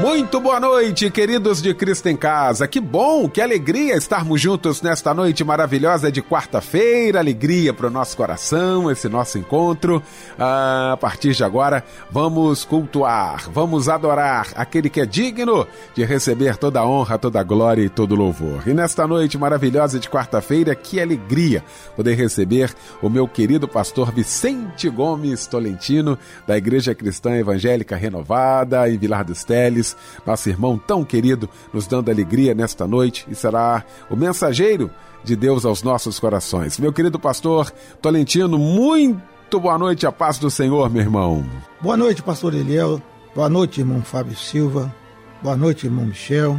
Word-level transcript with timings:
Muito 0.00 0.40
boa 0.40 0.58
noite, 0.58 1.10
queridos 1.10 1.60
de 1.60 1.72
Cristo 1.74 2.08
em 2.08 2.16
Casa. 2.16 2.66
Que 2.66 2.80
bom, 2.80 3.28
que 3.28 3.40
alegria 3.40 3.94
estarmos 3.94 4.40
juntos 4.40 4.80
nesta 4.80 5.12
noite 5.12 5.44
maravilhosa 5.44 6.10
de 6.10 6.22
quarta-feira. 6.22 7.20
Alegria 7.20 7.74
para 7.74 7.86
o 7.86 7.90
nosso 7.90 8.16
coração, 8.16 8.90
esse 8.90 9.08
nosso 9.08 9.38
encontro. 9.38 10.02
Ah, 10.38 10.92
a 10.94 10.96
partir 10.96 11.34
de 11.34 11.44
agora, 11.44 11.84
vamos 12.10 12.64
cultuar, 12.64 13.48
vamos 13.50 13.88
adorar 13.88 14.48
aquele 14.56 14.88
que 14.88 15.00
é 15.00 15.06
digno 15.06 15.66
de 15.94 16.04
receber 16.04 16.56
toda 16.56 16.80
a 16.80 16.86
honra, 16.86 17.18
toda 17.18 17.38
a 17.38 17.44
glória 17.44 17.82
e 17.82 17.90
todo 17.90 18.12
o 18.12 18.16
louvor. 18.16 18.66
E 18.66 18.72
nesta 18.72 19.06
noite 19.06 19.36
maravilhosa 19.36 20.00
de 20.00 20.08
quarta-feira, 20.08 20.74
que 20.74 21.00
alegria 21.00 21.62
poder 21.94 22.14
receber 22.14 22.74
o 23.02 23.10
meu 23.10 23.28
querido 23.28 23.68
pastor 23.68 24.10
Vicente 24.10 24.88
Gomes 24.88 25.46
Tolentino, 25.46 26.18
da 26.46 26.56
Igreja 26.56 26.94
Cristã 26.94 27.36
Evangélica 27.36 27.94
Renovada, 27.94 28.88
em 28.90 28.96
Vilar 28.96 29.24
dos 29.24 29.44
Teles 29.44 29.91
nosso 30.26 30.48
irmão 30.48 30.78
tão 30.78 31.04
querido, 31.04 31.48
nos 31.72 31.86
dando 31.86 32.10
alegria 32.10 32.54
nesta 32.54 32.86
noite 32.86 33.26
e 33.28 33.34
será 33.34 33.84
o 34.10 34.16
mensageiro 34.16 34.90
de 35.24 35.36
Deus 35.36 35.64
aos 35.64 35.82
nossos 35.82 36.18
corações. 36.18 36.78
Meu 36.78 36.92
querido 36.92 37.18
pastor 37.18 37.72
Tolentino, 38.00 38.58
muito 38.58 39.60
boa 39.60 39.78
noite, 39.78 40.06
a 40.06 40.12
paz 40.12 40.38
do 40.38 40.50
Senhor, 40.50 40.90
meu 40.90 41.02
irmão. 41.02 41.44
Boa 41.80 41.96
noite, 41.96 42.22
pastor 42.22 42.54
Eliel. 42.54 43.00
Boa 43.34 43.48
noite, 43.48 43.80
irmão 43.80 44.02
Fábio 44.02 44.36
Silva. 44.36 44.94
Boa 45.42 45.56
noite, 45.56 45.86
irmão 45.86 46.04
Michel. 46.04 46.58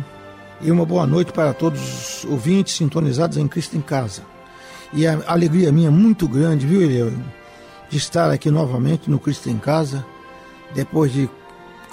E 0.61 0.71
uma 0.71 0.85
boa 0.85 1.05
noite 1.05 1.31
para 1.31 1.53
todos 1.53 2.23
os 2.23 2.25
ouvintes 2.25 2.75
sintonizados 2.75 3.37
em 3.37 3.47
Cristo 3.47 3.77
em 3.77 3.81
Casa. 3.81 4.21
E 4.93 5.05
a 5.07 5.19
alegria 5.27 5.71
minha 5.71 5.87
é 5.87 5.91
muito 5.91 6.27
grande, 6.27 6.65
viu, 6.65 6.81
Eliel, 6.81 7.11
de 7.89 7.97
estar 7.97 8.29
aqui 8.31 8.49
novamente 8.49 9.09
no 9.09 9.19
Cristo 9.19 9.49
em 9.49 9.57
Casa, 9.57 10.05
depois 10.73 11.11
de 11.11 11.29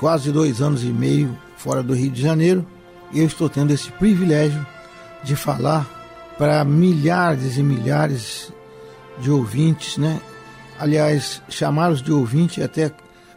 quase 0.00 0.32
dois 0.32 0.62
anos 0.62 0.82
e 0.82 0.86
meio 0.86 1.36
fora 1.58 1.82
do 1.82 1.92
Rio 1.92 2.10
de 2.10 2.22
Janeiro, 2.22 2.66
eu 3.14 3.26
estou 3.26 3.50
tendo 3.50 3.70
esse 3.70 3.92
privilégio 3.92 4.66
de 5.22 5.36
falar 5.36 5.86
para 6.38 6.64
milhares 6.64 7.58
e 7.58 7.62
milhares 7.62 8.50
de 9.18 9.30
ouvintes, 9.30 9.98
né? 9.98 10.18
Aliás, 10.78 11.42
chamá-los 11.50 12.00
de 12.00 12.10
ouvinte 12.10 12.62
é 12.62 12.64
até 12.64 12.90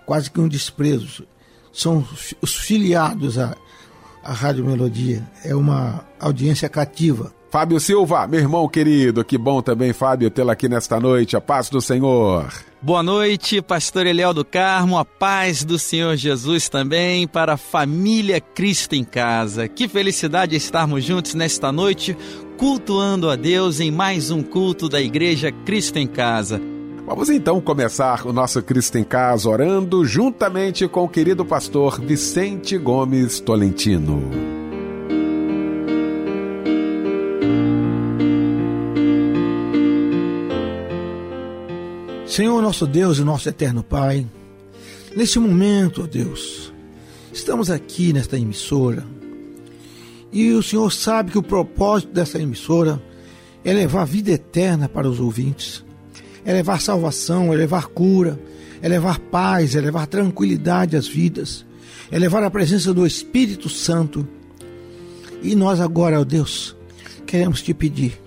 quase 0.06 0.31
que 0.31 0.39
um 0.39 0.47
desprezo. 0.47 1.25
São 1.73 2.08
os 2.41 2.56
filiados 2.56 3.38
à, 3.38 3.58
à 4.23 4.31
Rádio 4.31 4.66
Melodia. 4.66 5.22
É 5.44 5.53
uma 5.53 6.06
audiência 6.17 6.69
cativa. 6.69 7.34
Fábio 7.52 7.78
Silva, 7.78 8.25
meu 8.25 8.39
irmão 8.39 8.69
querido, 8.69 9.25
que 9.25 9.38
bom 9.38 9.61
também, 9.61 9.91
Fábio, 9.91 10.31
tê-lo 10.31 10.52
aqui 10.52 10.69
nesta 10.69 10.97
noite. 10.97 11.36
A 11.36 11.41
paz 11.41 11.69
do 11.69 11.81
Senhor. 11.81 12.47
Boa 12.84 13.02
noite, 13.02 13.62
pastor 13.62 14.06
Eliel 14.06 14.34
do 14.34 14.44
Carmo, 14.44 14.98
a 14.98 15.06
paz 15.06 15.64
do 15.64 15.80
Senhor 15.80 16.17
Jesus 16.17 16.67
também 16.67 17.25
para 17.25 17.53
a 17.53 17.58
família 17.58 18.42
Cristo 18.42 18.94
em 18.94 19.06
casa. 19.06 19.70
Que 19.70 19.88
felicidade 19.88 20.53
estarmos 20.58 21.02
juntos 21.02 21.34
nesta 21.34 21.72
noite, 21.72 22.17
cultuando 22.58 23.30
a 23.30 23.38
Deus 23.38 23.80
em 23.80 23.90
mais 23.90 24.31
um 24.31 24.44
culto 24.44 24.90
da 24.90 25.02
Igreja 25.02 25.50
Cristo 25.50 25.98
em 25.98 26.06
Casa. 26.06 26.59
Vamos 27.08 27.30
então 27.30 27.62
começar 27.62 28.28
o 28.28 28.34
nosso 28.34 28.62
Cristo 28.62 28.97
em 28.97 29.03
Casa 29.06 29.47
orando 29.47 30.03
juntamente 30.03 30.86
com 30.86 31.06
o 31.06 31.09
querido 31.09 31.46
pastor 31.46 32.02
Vicente 32.02 32.78
Gomes 32.78 33.40
Tolentino. 33.40 34.62
Senhor 42.33 42.63
nosso 42.63 42.88
Deus 42.88 43.19
e 43.19 43.23
nosso 43.23 43.47
eterno 43.47 43.83
Pai, 43.83 44.25
neste 45.16 45.38
momento, 45.38 46.01
ó 46.01 46.07
Deus, 46.07 46.73
estamos 47.31 47.69
aqui 47.69 48.11
nesta 48.11 48.39
emissora 48.39 49.05
e 50.31 50.51
o 50.51 50.63
Senhor 50.63 50.91
sabe 50.91 51.29
que 51.29 51.38
o 51.38 51.44
propósito 51.44 52.11
dessa 52.11 52.41
emissora 52.41 52.99
é 53.63 53.71
levar 53.71 54.05
vida 54.05 54.31
eterna 54.31 54.89
para 54.89 55.07
os 55.07 55.19
ouvintes, 55.19 55.85
é 56.44 56.51
levar 56.51 56.81
salvação, 56.81 57.53
é 57.53 57.55
levar 57.55 57.85
cura, 57.89 58.39
é 58.81 58.89
levar 58.89 59.19
paz, 59.19 59.75
é 59.75 59.79
levar 59.79 60.07
tranquilidade 60.07 60.95
às 60.95 61.07
vidas, 61.07 61.63
é 62.09 62.17
levar 62.17 62.41
a 62.41 62.50
presença 62.50 62.95
do 62.95 63.05
Espírito 63.05 63.69
Santo. 63.69 64.27
E 65.44 65.53
nós 65.53 65.79
agora, 65.79 66.19
ó 66.19 66.23
Deus, 66.23 66.75
queremos 67.27 67.61
te 67.61 67.75
pedir 67.75 68.19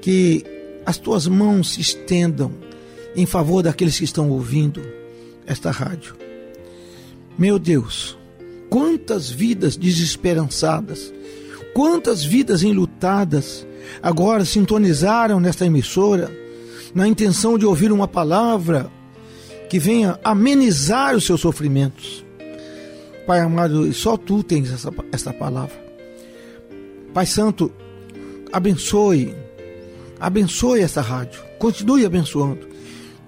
que 0.00 0.44
as 0.86 0.96
tuas 0.96 1.26
mãos 1.26 1.72
se 1.72 1.80
estendam 1.80 2.69
em 3.14 3.26
favor 3.26 3.62
daqueles 3.62 3.98
que 3.98 4.04
estão 4.04 4.30
ouvindo 4.30 4.82
esta 5.46 5.70
rádio. 5.70 6.14
Meu 7.38 7.58
Deus, 7.58 8.16
quantas 8.68 9.30
vidas 9.30 9.76
desesperançadas, 9.76 11.12
quantas 11.74 12.24
vidas 12.24 12.62
enlutadas 12.62 13.66
agora 14.02 14.44
sintonizaram 14.44 15.40
nesta 15.40 15.66
emissora 15.66 16.30
na 16.94 17.06
intenção 17.08 17.58
de 17.58 17.64
ouvir 17.66 17.92
uma 17.92 18.06
palavra 18.06 18.90
que 19.68 19.78
venha 19.78 20.18
amenizar 20.24 21.14
os 21.14 21.24
seus 21.24 21.40
sofrimentos. 21.40 22.24
Pai 23.26 23.40
amado, 23.40 23.92
só 23.92 24.16
tu 24.16 24.42
tens 24.42 24.72
essa, 24.72 24.90
essa 25.12 25.32
palavra. 25.32 25.78
Pai 27.14 27.26
Santo, 27.26 27.72
abençoe, 28.52 29.34
abençoe 30.18 30.80
essa 30.80 31.00
rádio, 31.00 31.40
continue 31.58 32.04
abençoando 32.04 32.69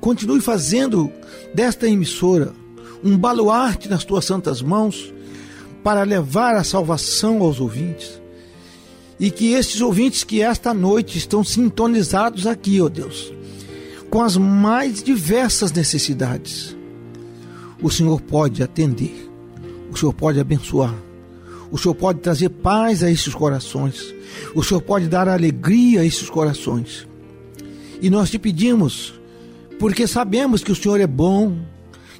continue 0.02 0.40
fazendo 0.40 1.12
desta 1.54 1.88
emissora 1.88 2.52
um 3.04 3.16
baluarte 3.16 3.88
nas 3.88 4.04
tuas 4.04 4.24
santas 4.24 4.60
mãos 4.60 5.14
para 5.84 6.02
levar 6.02 6.56
a 6.56 6.64
salvação 6.64 7.40
aos 7.40 7.60
ouvintes. 7.60 8.20
E 9.18 9.30
que 9.30 9.52
estes 9.52 9.80
ouvintes 9.80 10.24
que 10.24 10.42
esta 10.42 10.74
noite 10.74 11.16
estão 11.18 11.44
sintonizados 11.44 12.48
aqui, 12.48 12.80
ó 12.80 12.86
oh 12.86 12.88
Deus, 12.88 13.32
com 14.10 14.20
as 14.20 14.36
mais 14.36 15.04
diversas 15.04 15.70
necessidades, 15.70 16.76
o 17.80 17.88
Senhor 17.88 18.20
pode 18.20 18.60
atender, 18.60 19.30
o 19.88 19.96
Senhor 19.96 20.12
pode 20.12 20.40
abençoar, 20.40 20.94
o 21.70 21.78
Senhor 21.78 21.94
pode 21.94 22.18
trazer 22.18 22.48
paz 22.48 23.04
a 23.04 23.10
esses 23.10 23.32
corações, 23.32 24.12
o 24.52 24.64
Senhor 24.64 24.80
pode 24.80 25.06
dar 25.06 25.28
alegria 25.28 26.00
a 26.00 26.04
esses 26.04 26.28
corações. 26.28 27.06
E 28.00 28.10
nós 28.10 28.30
te 28.30 28.38
pedimos, 28.40 29.21
porque 29.82 30.06
sabemos 30.06 30.62
que 30.62 30.70
o 30.70 30.76
Senhor 30.76 31.00
é 31.00 31.08
bom, 31.08 31.58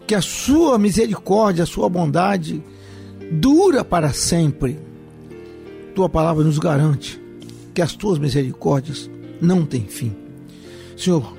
que 0.05 0.17
a 0.17 0.21
sua 0.21 0.77
misericórdia, 0.81 1.63
a 1.63 1.67
sua 1.67 1.89
bondade 1.89 2.61
dura 3.31 3.85
para 3.85 4.13
sempre. 4.13 4.81
Tua 5.95 6.09
palavra 6.09 6.43
nos 6.43 6.59
garante 6.59 7.23
que 7.73 7.81
as 7.81 7.95
tuas 7.95 8.19
misericórdias 8.19 9.09
não 9.41 9.65
têm 9.65 9.87
fim. 9.87 10.13
Senhor, 10.97 11.37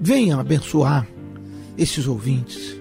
venha 0.00 0.36
abençoar 0.36 1.04
esses 1.76 2.06
ouvintes, 2.06 2.76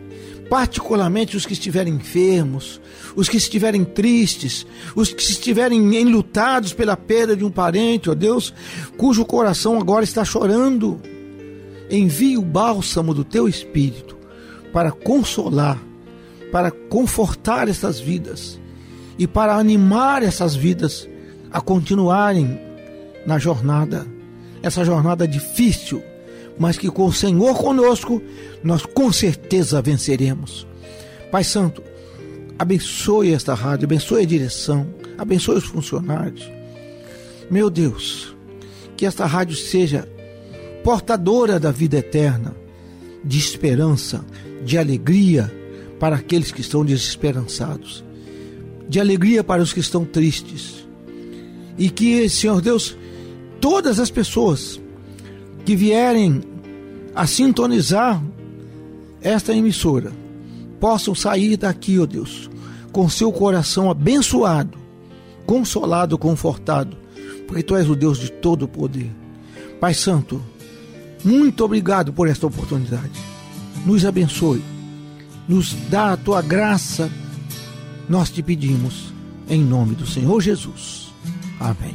particularmente 0.47 1.35
os 1.35 1.44
que 1.44 1.53
estiverem 1.53 1.96
enfermos, 1.96 2.79
os 3.16 3.28
que 3.28 3.38
estiverem 3.38 3.84
tristes, 3.84 4.63
os 4.96 5.12
que 5.12 5.23
estiverem 5.23 5.96
enlutados 5.96 6.72
pela 6.72 6.96
perda 6.96 7.35
de 7.35 7.43
um 7.43 7.49
parente, 7.49 8.11
ó 8.11 8.14
Deus, 8.14 8.53
cujo 8.96 9.26
coração 9.26 9.79
agora 9.79 10.03
está 10.03 10.23
chorando 10.23 11.02
envie 11.90 12.37
o 12.37 12.41
bálsamo 12.41 13.14
do 13.14 13.23
teu 13.23 13.47
espírito 13.47 14.17
para 14.73 14.91
consolar, 14.91 15.82
para 16.52 16.72
confortar 16.72 17.67
essas 17.67 17.99
vidas 17.99 18.59
e 19.17 19.28
para 19.28 19.55
animar 19.55 20.23
essas 20.23 20.55
vidas 20.55 21.08
a 21.52 21.61
continuarem 21.61 22.59
na 23.26 23.40
jornada, 23.40 24.05
essa 24.61 24.84
jornada 24.84 25.28
difícil, 25.28 26.03
mas 26.59 26.78
que 26.78 26.90
com 26.90 27.05
o 27.05 27.14
Senhor 27.14 27.55
conosco 27.58 28.22
nós 28.64 28.85
com 28.85 29.11
certeza 29.11 29.81
venceremos. 29.81 30.67
Pai 31.31 31.43
Santo, 31.43 31.81
abençoe 32.58 33.34
esta 33.34 33.53
rádio, 33.53 33.85
abençoe 33.85 34.23
a 34.23 34.26
direção, 34.26 34.88
abençoe 35.17 35.58
os 35.58 35.66
funcionários. 35.66 36.49
Meu 37.49 37.70
Deus, 37.70 38.35
que 38.97 39.05
esta 39.05 39.26
rádio 39.26 39.55
seja 39.55 40.08
portadora 40.85 41.59
da 41.59 41.72
vida 41.72 41.97
eterna, 41.97 42.55
de 43.23 43.40
esperança, 43.40 44.23
de 44.64 44.78
alegria 44.78 45.52
para 45.99 46.16
aqueles 46.16 46.52
que 46.52 46.61
estão 46.61 46.85
desesperançados, 46.85 48.05
de 48.87 48.99
alegria 48.99 49.43
para 49.43 49.64
os 49.64 49.73
que 49.73 49.79
estão 49.79 50.05
tristes. 50.05 50.87
E 51.76 51.90
que, 51.90 52.29
Senhor 52.29 52.61
Deus, 52.61 52.96
todas 53.59 53.99
as 53.99 54.11
pessoas 54.11 54.79
que 55.66 55.76
vierem 55.76 56.43
a 57.16 57.26
sintonizar 57.26 58.23
esta 59.23 59.55
emissora 59.55 60.11
possam 60.79 61.16
sair 61.16 61.58
daqui, 61.58 61.97
ó 61.97 62.03
oh 62.03 62.05
Deus, 62.05 62.47
com 62.91 63.09
seu 63.09 63.31
coração 63.31 63.90
abençoado, 63.90 64.78
consolado, 65.47 66.16
confortado, 66.16 66.96
porque 67.47 67.64
tu 67.64 67.76
és 67.76 67.90
o 67.90 67.96
Deus 67.96 68.20
de 68.20 68.31
todo 68.31 68.66
o 68.66 68.67
poder. 68.67 69.09
Pai 69.79 69.96
Santo, 69.96 70.40
muito 71.26 71.66
obrigado 71.66 72.14
por 72.14 72.28
esta 72.28 72.46
oportunidade. 72.48 73.20
Nos 73.86 74.06
abençoe, 74.06 74.64
nos 75.48 75.74
dá 75.90 76.14
a 76.14 76.18
tua 76.18 76.42
graça, 76.42 77.10
nós 78.08 78.30
te 78.30 78.42
pedimos, 78.42 79.14
em 79.50 79.62
nome 79.62 79.96
do 79.96 80.06
Senhor 80.06 80.40
Jesus. 80.42 81.12
Amém. 81.60 81.94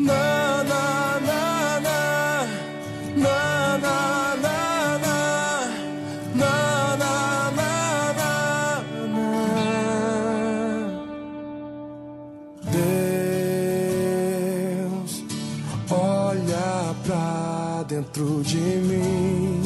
Dentro 17.90 18.40
de 18.44 18.56
mim. 18.56 19.60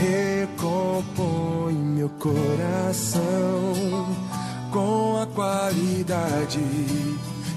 Recompõe 0.00 1.74
meu 1.74 2.08
coração 2.08 3.22
com 4.72 5.20
a 5.20 5.26
qualidade 5.26 6.58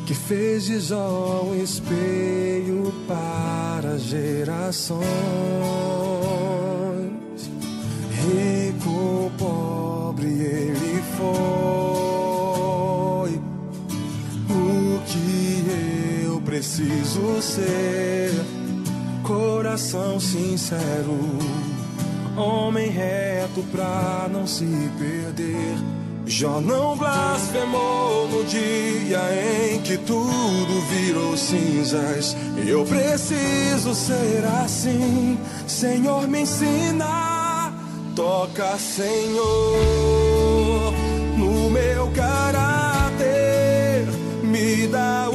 que 0.05 0.13
fez 0.13 0.65
de 0.65 0.79
Jó 0.81 1.43
um 1.45 1.55
espelho 1.63 2.93
para 3.07 3.97
gerações. 3.97 5.01
Rico, 8.11 9.31
pobre, 9.37 10.27
ele 10.27 11.01
foi. 11.17 11.80
Preciso 16.61 17.41
ser? 17.41 18.31
Coração 19.23 20.19
sincero, 20.19 21.17
homem 22.37 22.87
reto 22.87 23.63
pra 23.71 24.29
não 24.31 24.45
se 24.45 24.65
perder 24.99 25.75
Jó 26.23 26.61
não 26.61 26.95
blasfemou 26.95 28.27
no 28.27 28.43
dia 28.43 29.19
em 29.73 29.81
que 29.81 29.97
tudo 29.97 30.81
virou 30.91 31.35
cinzas. 31.35 32.37
Eu 32.67 32.85
preciso 32.85 33.95
ser 33.95 34.45
assim, 34.63 35.39
Senhor, 35.67 36.27
me 36.27 36.41
ensina. 36.41 37.73
Toca, 38.15 38.77
Senhor, 38.77 39.43
no 41.37 41.71
meu 41.71 42.11
caráter, 42.11 44.05
me 44.43 44.85
dá 44.87 45.30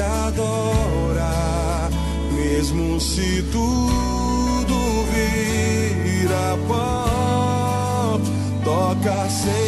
adora 0.00 1.88
mesmo 2.32 3.00
se 3.00 3.42
tudo 3.52 5.04
vira 5.12 6.56
pó, 6.66 8.18
toca, 8.64 9.28
Senhor, 9.28 9.67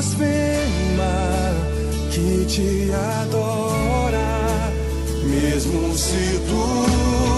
blasfema 0.00 1.52
que 2.10 2.44
te 2.46 2.90
adora, 3.20 4.72
mesmo 5.26 5.94
se 5.94 6.38
tu 6.48 7.29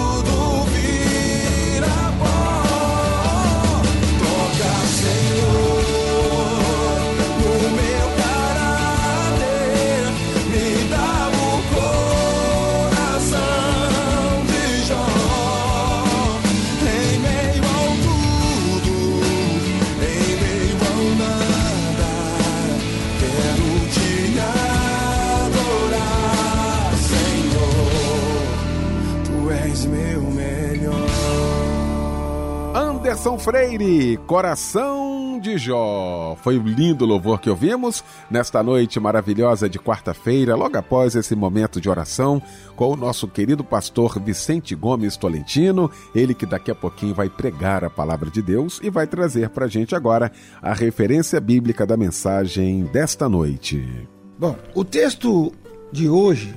Anderson 33.12 33.38
Freire, 33.38 34.16
Coração 34.26 35.38
de 35.38 35.58
Jó. 35.58 36.34
Foi 36.42 36.58
um 36.58 36.66
lindo 36.66 37.04
louvor 37.04 37.38
que 37.38 37.50
ouvimos 37.50 38.02
nesta 38.30 38.62
noite 38.62 38.98
maravilhosa 38.98 39.68
de 39.68 39.78
quarta-feira, 39.78 40.56
logo 40.56 40.78
após 40.78 41.14
esse 41.14 41.36
momento 41.36 41.78
de 41.78 41.90
oração 41.90 42.40
com 42.74 42.90
o 42.90 42.96
nosso 42.96 43.28
querido 43.28 43.62
pastor 43.62 44.18
Vicente 44.18 44.74
Gomes 44.74 45.18
Tolentino, 45.18 45.90
ele 46.14 46.32
que 46.32 46.46
daqui 46.46 46.70
a 46.70 46.74
pouquinho 46.74 47.14
vai 47.14 47.28
pregar 47.28 47.84
a 47.84 47.90
palavra 47.90 48.30
de 48.30 48.40
Deus 48.40 48.80
e 48.82 48.88
vai 48.88 49.06
trazer 49.06 49.50
para 49.50 49.66
a 49.66 49.68
gente 49.68 49.94
agora 49.94 50.32
a 50.62 50.72
referência 50.72 51.38
bíblica 51.38 51.84
da 51.84 51.98
mensagem 51.98 52.84
desta 52.84 53.28
noite. 53.28 54.08
Bom, 54.38 54.56
o 54.74 54.86
texto 54.86 55.52
de 55.92 56.08
hoje 56.08 56.54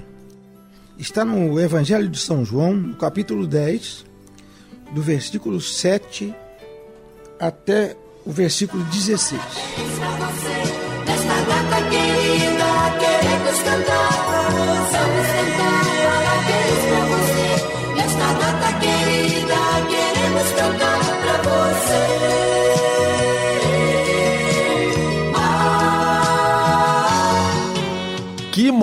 está 0.98 1.26
no 1.26 1.60
Evangelho 1.60 2.08
de 2.08 2.18
São 2.18 2.46
João, 2.46 2.74
no 2.74 2.96
capítulo 2.96 3.46
10, 3.46 4.06
do 4.94 5.02
versículo 5.02 5.60
7 5.60 6.34
até 7.40 7.96
o 8.26 8.32
versículo 8.32 8.84
16. 8.86 9.42
Nesta 14.96 15.35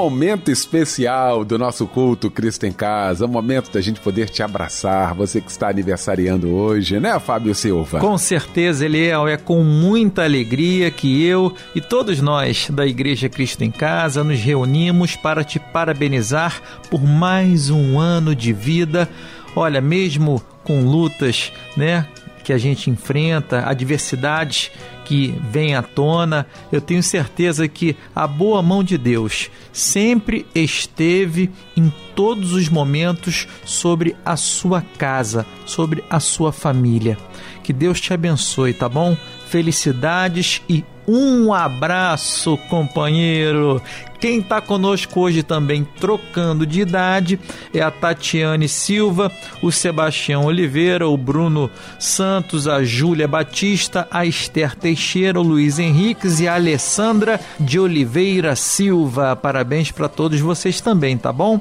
momento 0.02 0.50
especial 0.50 1.44
do 1.44 1.56
nosso 1.56 1.87
culto 1.87 2.28
Cristo 2.28 2.66
em 2.66 2.73
Casa, 2.73 3.25
um 3.25 3.28
momento 3.28 3.71
da 3.71 3.80
gente 3.80 4.00
poder 4.00 4.28
te 4.28 4.42
abraçar, 4.42 5.14
você 5.14 5.40
que 5.40 5.49
está 5.49 5.68
aniversariando 5.68 6.52
hoje, 6.52 6.99
né, 6.99 7.21
Fábio 7.21 7.54
Silva? 7.54 8.00
Com 8.00 8.18
certeza, 8.18 8.85
Eliel, 8.85 9.28
é 9.28 9.37
com 9.37 9.62
muita 9.62 10.25
alegria 10.25 10.90
que 10.90 11.25
eu 11.25 11.54
e 11.73 11.80
todos 11.80 12.21
nós 12.21 12.68
da 12.68 12.85
Igreja 12.85 13.28
Cristo 13.28 13.62
em 13.62 13.71
Casa 13.71 14.25
nos 14.25 14.40
reunimos 14.40 15.14
para 15.14 15.44
te 15.44 15.61
parabenizar 15.61 16.61
por 16.90 17.00
mais 17.00 17.71
um 17.71 17.97
ano 17.97 18.35
de 18.35 18.52
vida. 18.52 19.09
Olha, 19.54 19.80
mesmo 19.80 20.42
com 20.64 20.85
lutas, 20.85 21.52
né, 21.76 22.09
que 22.42 22.52
a 22.52 22.59
gente 22.59 22.90
enfrenta, 22.90 23.68
adversidades 23.68 24.73
que 25.12 25.35
vêm 25.50 25.75
à 25.75 25.83
tona, 25.83 26.47
eu 26.73 26.81
tenho 26.81 27.02
certeza 27.02 27.69
que 27.69 27.95
a 28.14 28.26
boa 28.26 28.62
mão 28.62 28.83
de 28.83 28.97
Deus 28.97 29.50
sempre 29.71 30.47
esteve 30.54 31.50
em 31.76 31.92
todos 32.16 32.54
os 32.54 32.71
momentos 32.71 33.47
sobre 33.62 34.16
a 34.25 34.37
sua 34.37 34.81
casa, 34.97 35.45
sobre 35.66 36.02
a 36.09 36.19
sua 36.19 36.50
família. 36.50 37.19
Que 37.62 37.75
Deus 37.75 38.00
te 38.00 38.14
abençoe, 38.14 38.73
tá 38.73 38.88
bom? 38.88 39.14
Felicidades 39.49 40.62
e 40.66 40.83
um 41.07 41.52
abraço, 41.52 42.57
companheiro. 42.71 43.83
Quem 44.23 44.38
está 44.38 44.61
conosco 44.61 45.19
hoje 45.19 45.43
também, 45.43 45.83
trocando 45.83 46.64
de 46.64 46.81
idade, 46.81 47.41
é 47.75 47.81
a 47.81 47.91
Tatiane 47.91 48.69
Silva, 48.69 49.33
o 49.61 49.73
Sebastião 49.73 50.45
Oliveira, 50.45 51.09
o 51.09 51.17
Bruno 51.17 51.69
Santos, 51.99 52.69
a 52.69 52.85
Júlia 52.85 53.26
Batista, 53.26 54.07
a 54.12 54.25
Esther 54.25 54.76
Teixeira, 54.76 55.41
o 55.41 55.43
Luiz 55.43 55.81
Henriques 55.81 56.38
e 56.38 56.47
a 56.47 56.55
Alessandra 56.55 57.41
de 57.59 57.81
Oliveira 57.81 58.55
Silva. 58.55 59.35
Parabéns 59.35 59.91
para 59.91 60.09
todos 60.09 60.38
vocês 60.38 60.81
também, 60.81 61.19
tá 61.19 61.33
bom? 61.33 61.61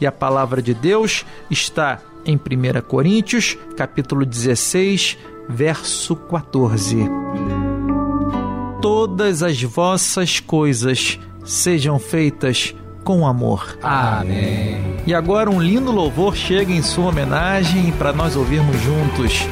E 0.00 0.06
a 0.06 0.12
palavra 0.12 0.62
de 0.62 0.72
Deus 0.72 1.26
está 1.50 2.00
em 2.24 2.36
1 2.36 2.80
Coríntios, 2.88 3.54
capítulo 3.76 4.24
16, 4.24 5.18
verso 5.46 6.16
14 6.16 7.06
todas 8.80 9.42
as 9.42 9.60
vossas 9.60 10.38
coisas 10.38 11.18
sejam 11.48 11.98
feitas 11.98 12.74
com 13.02 13.26
amor. 13.26 13.78
Amém. 13.82 14.96
E 15.06 15.14
agora 15.14 15.50
um 15.50 15.60
lindo 15.60 15.90
louvor 15.90 16.36
chega 16.36 16.70
em 16.70 16.82
sua 16.82 17.06
homenagem 17.06 17.90
para 17.92 18.12
nós 18.12 18.36
ouvirmos 18.36 18.78
juntos. 18.82 19.48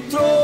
through 0.00 0.43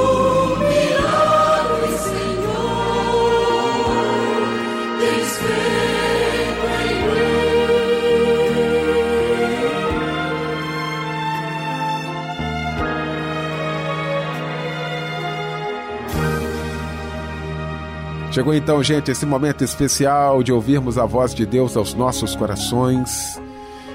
Chegou 18.31 18.53
então, 18.53 18.81
gente, 18.81 19.11
esse 19.11 19.25
momento 19.25 19.63
especial 19.63 20.41
de 20.41 20.53
ouvirmos 20.53 20.97
a 20.97 21.05
voz 21.05 21.35
de 21.35 21.45
Deus 21.45 21.75
aos 21.75 21.93
nossos 21.93 22.35
corações 22.35 23.39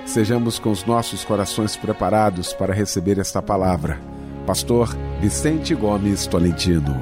sejamos 0.06 0.58
com 0.58 0.70
os 0.70 0.84
nossos 0.84 1.24
corações 1.24 1.76
preparados 1.76 2.52
para 2.52 2.72
receber 2.72 3.18
esta 3.18 3.42
palavra. 3.42 4.00
Pastor 4.46 4.96
Vicente 5.20 5.74
Gomes 5.74 6.26
Tolentino. 6.26 6.94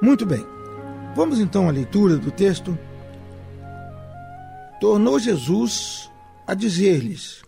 Muito 0.00 0.24
bem. 0.24 0.44
Vamos 1.14 1.38
então 1.38 1.68
à 1.68 1.70
leitura 1.70 2.16
do 2.16 2.30
texto. 2.30 2.76
Tornou 4.80 5.18
Jesus 5.18 6.10
a 6.46 6.54
dizer-lhes: 6.54 7.42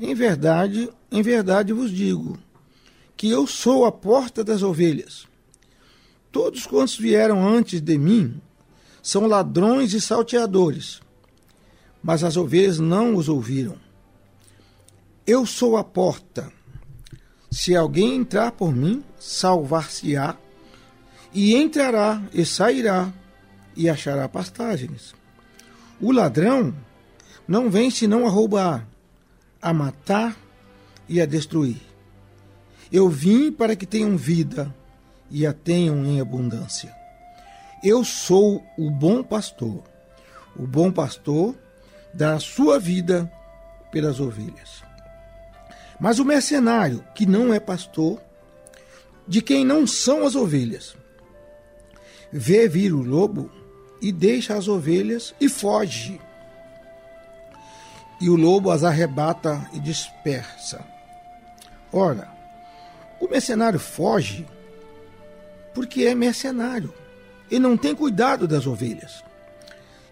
Em 0.00 0.14
verdade, 0.14 0.88
em 1.10 1.20
verdade 1.20 1.72
vos 1.72 1.90
digo, 1.90 2.38
que 3.22 3.30
eu 3.30 3.46
sou 3.46 3.84
a 3.84 3.92
porta 3.92 4.42
das 4.42 4.64
ovelhas. 4.64 5.28
Todos 6.32 6.66
quantos 6.66 6.98
vieram 6.98 7.46
antes 7.46 7.80
de 7.80 7.96
mim 7.96 8.42
são 9.00 9.28
ladrões 9.28 9.92
e 9.92 10.00
salteadores, 10.00 11.00
mas 12.02 12.24
as 12.24 12.36
ovelhas 12.36 12.80
não 12.80 13.14
os 13.14 13.28
ouviram. 13.28 13.76
Eu 15.24 15.46
sou 15.46 15.76
a 15.76 15.84
porta. 15.84 16.52
Se 17.48 17.76
alguém 17.76 18.16
entrar 18.16 18.50
por 18.50 18.74
mim, 18.74 19.04
salvar-se-á, 19.20 20.36
e 21.32 21.54
entrará 21.54 22.20
e 22.34 22.44
sairá, 22.44 23.14
e 23.76 23.88
achará 23.88 24.28
pastagens. 24.28 25.14
O 26.00 26.10
ladrão 26.10 26.74
não 27.46 27.70
vem 27.70 27.88
senão 27.88 28.26
a 28.26 28.28
roubar, 28.28 28.84
a 29.62 29.72
matar 29.72 30.36
e 31.08 31.20
a 31.20 31.24
destruir. 31.24 31.91
Eu 32.92 33.08
vim 33.08 33.50
para 33.50 33.74
que 33.74 33.86
tenham 33.86 34.18
vida 34.18 34.72
e 35.30 35.46
a 35.46 35.52
tenham 35.54 36.04
em 36.04 36.20
abundância. 36.20 36.94
Eu 37.82 38.04
sou 38.04 38.62
o 38.76 38.90
bom 38.90 39.22
pastor. 39.22 39.82
O 40.54 40.66
bom 40.66 40.92
pastor 40.92 41.56
dá 42.12 42.34
a 42.34 42.38
sua 42.38 42.78
vida 42.78 43.32
pelas 43.90 44.20
ovelhas. 44.20 44.84
Mas 45.98 46.18
o 46.18 46.24
mercenário, 46.24 47.02
que 47.14 47.24
não 47.24 47.54
é 47.54 47.58
pastor, 47.58 48.20
de 49.26 49.40
quem 49.40 49.64
não 49.64 49.86
são 49.86 50.26
as 50.26 50.34
ovelhas, 50.34 50.94
vê 52.30 52.68
vir 52.68 52.92
o 52.92 53.02
lobo 53.02 53.50
e 54.02 54.12
deixa 54.12 54.54
as 54.54 54.68
ovelhas 54.68 55.34
e 55.40 55.48
foge. 55.48 56.20
E 58.20 58.28
o 58.28 58.36
lobo 58.36 58.70
as 58.70 58.84
arrebata 58.84 59.66
e 59.72 59.80
dispersa. 59.80 60.84
Ora, 61.92 62.41
o 63.22 63.28
mercenário 63.30 63.78
foge 63.78 64.44
porque 65.72 66.02
é 66.02 66.14
mercenário 66.14 66.92
e 67.48 67.56
não 67.56 67.76
tem 67.76 67.94
cuidado 67.94 68.48
das 68.48 68.66
ovelhas. 68.66 69.22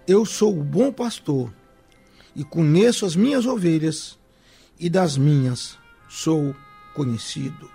Eu 0.07 0.25
sou 0.25 0.57
o 0.57 0.63
bom 0.63 0.93
pastor 0.93 1.53
e 2.37 2.45
conheço 2.45 3.05
as 3.05 3.17
minhas 3.17 3.47
ovelhas 3.47 4.17
e 4.79 4.89
das 4.89 5.19
minhas 5.19 5.77
sou 6.09 6.55
conhecido. 6.95 7.69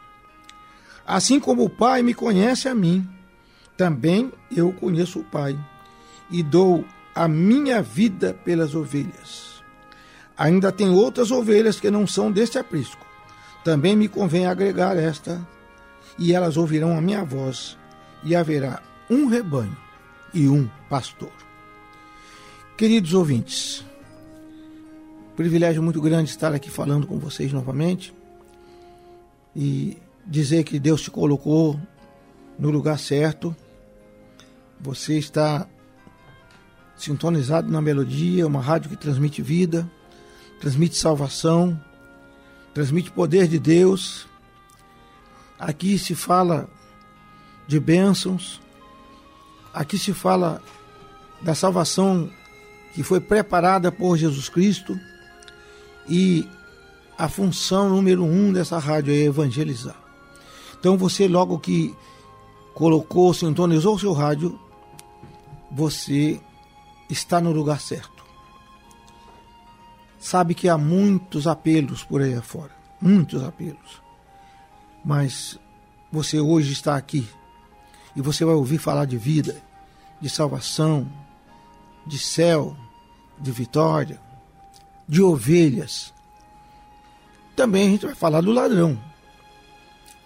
Assim 1.06 1.38
como 1.38 1.66
o 1.66 1.70
Pai 1.70 2.02
me 2.02 2.14
conhece 2.14 2.70
a 2.70 2.74
mim, 2.74 3.06
também 3.76 4.32
eu 4.56 4.72
conheço 4.72 5.20
o 5.20 5.26
Pai 5.26 5.60
e 6.32 6.42
dou 6.42 6.86
a 7.14 7.28
minha 7.28 7.82
vida 7.82 8.34
pelas 8.46 8.74
ovelhas. 8.74 9.62
Ainda 10.38 10.72
tem 10.72 10.90
outras 10.90 11.30
ovelhas 11.30 11.78
que 11.78 11.92
não 11.92 12.08
são 12.08 12.32
deste 12.32 12.58
aprisco. 12.58 13.05
Também 13.66 13.96
me 13.96 14.08
convém 14.08 14.46
agregar 14.46 14.96
esta, 14.96 15.42
e 16.20 16.36
elas 16.36 16.56
ouvirão 16.56 16.96
a 16.96 17.02
minha 17.02 17.26
voz, 17.26 17.76
e 18.24 18.36
haverá 18.36 18.80
um 19.10 19.26
rebanho 19.26 19.76
e 20.32 20.48
um 20.48 20.70
pastor. 20.88 21.32
Queridos 22.78 23.16
ouvintes, 23.16 23.84
privilégio 25.36 25.82
muito 25.82 26.00
grande 26.00 26.30
estar 26.30 26.54
aqui 26.54 26.70
falando 26.70 27.08
com 27.08 27.18
vocês 27.18 27.52
novamente 27.52 28.14
e 29.56 29.98
dizer 30.28 30.64
que 30.64 30.78
Deus 30.78 31.02
te 31.02 31.10
colocou 31.10 31.80
no 32.60 32.70
lugar 32.70 33.00
certo. 33.00 33.56
Você 34.80 35.18
está 35.18 35.68
sintonizado 36.96 37.72
na 37.72 37.82
melodia, 37.82 38.46
uma 38.46 38.62
rádio 38.62 38.92
que 38.92 38.96
transmite 38.96 39.42
vida, 39.42 39.90
transmite 40.62 40.96
salvação, 40.96 41.82
transmite 42.76 43.10
poder 43.10 43.48
de 43.48 43.58
Deus. 43.58 44.28
Aqui 45.58 45.98
se 45.98 46.14
fala 46.14 46.70
de 47.68 47.80
bênçãos, 47.80 48.62
Aqui 49.76 49.98
se 49.98 50.14
fala 50.14 50.64
da 51.42 51.54
salvação 51.54 52.32
que 52.94 53.04
foi 53.04 53.20
preparada 53.20 53.92
por 53.92 54.16
Jesus 54.16 54.48
Cristo 54.48 54.98
e 56.08 56.48
a 57.18 57.28
função 57.28 57.90
número 57.90 58.24
um 58.24 58.54
dessa 58.54 58.80
rádio 58.80 59.14
é 59.14 59.18
evangelizar. 59.18 59.98
Então 60.80 60.98
você 60.98 61.28
logo 61.28 61.60
que 61.60 61.94
colocou, 62.74 63.34
sintonizou 63.34 63.96
o 63.96 64.00
seu 64.00 64.14
rádio, 64.14 64.58
você 65.70 66.40
está 67.10 67.42
no 67.42 67.52
lugar 67.52 67.82
certo. 67.82 68.15
Sabe 70.26 70.56
que 70.56 70.68
há 70.68 70.76
muitos 70.76 71.46
apelos 71.46 72.04
por 72.04 72.20
aí 72.20 72.34
afora, 72.34 72.72
muitos 73.00 73.44
apelos. 73.44 74.02
Mas 75.06 75.60
você 76.12 76.40
hoje 76.40 76.74
está 76.74 76.96
aqui 76.96 77.30
e 78.16 78.24
você 78.24 78.44
vai 78.44 78.56
ouvir 78.56 78.80
falar 78.80 79.06
de 79.06 79.18
vida, 79.18 79.62
de 80.20 80.28
salvação, 80.28 81.08
de 82.08 82.18
céu, 82.18 82.76
de 83.38 83.52
vitória, 83.52 84.20
de 85.08 85.22
ovelhas. 85.22 86.12
Também 87.56 87.86
a 87.86 87.92
gente 87.92 88.08
vai 88.08 88.16
falar 88.16 88.42
do 88.42 88.52
ladrão. 88.52 89.00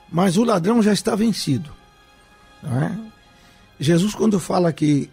Mas 0.10 0.38
o 0.38 0.46
ladrão 0.46 0.82
já 0.82 0.94
está 0.94 1.14
vencido. 1.14 1.76
É? 2.64 3.12
Jesus, 3.78 4.16
quando 4.16 4.40
fala 4.40 4.72
que, 4.72 5.10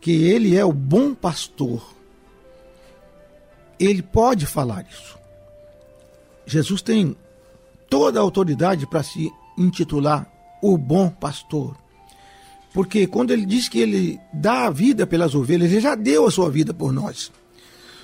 que 0.00 0.12
ele 0.12 0.56
é 0.56 0.64
o 0.64 0.72
bom 0.72 1.16
pastor, 1.16 1.95
ele 3.78 4.02
pode 4.02 4.46
falar 4.46 4.84
isso. 4.90 5.18
Jesus 6.46 6.82
tem 6.82 7.16
toda 7.88 8.18
a 8.18 8.22
autoridade 8.22 8.86
para 8.86 9.02
se 9.02 9.30
intitular 9.56 10.30
o 10.62 10.76
bom 10.76 11.08
pastor 11.08 11.76
Porque 12.72 13.06
quando 13.06 13.30
ele 13.30 13.46
diz 13.46 13.68
que 13.68 13.78
ele 13.78 14.20
dá 14.32 14.66
a 14.66 14.70
vida 14.70 15.06
pelas 15.06 15.34
ovelhas, 15.34 15.72
ele 15.72 15.80
já 15.80 15.94
deu 15.94 16.26
a 16.26 16.30
sua 16.30 16.50
vida 16.50 16.74
por 16.74 16.92
nós. 16.92 17.32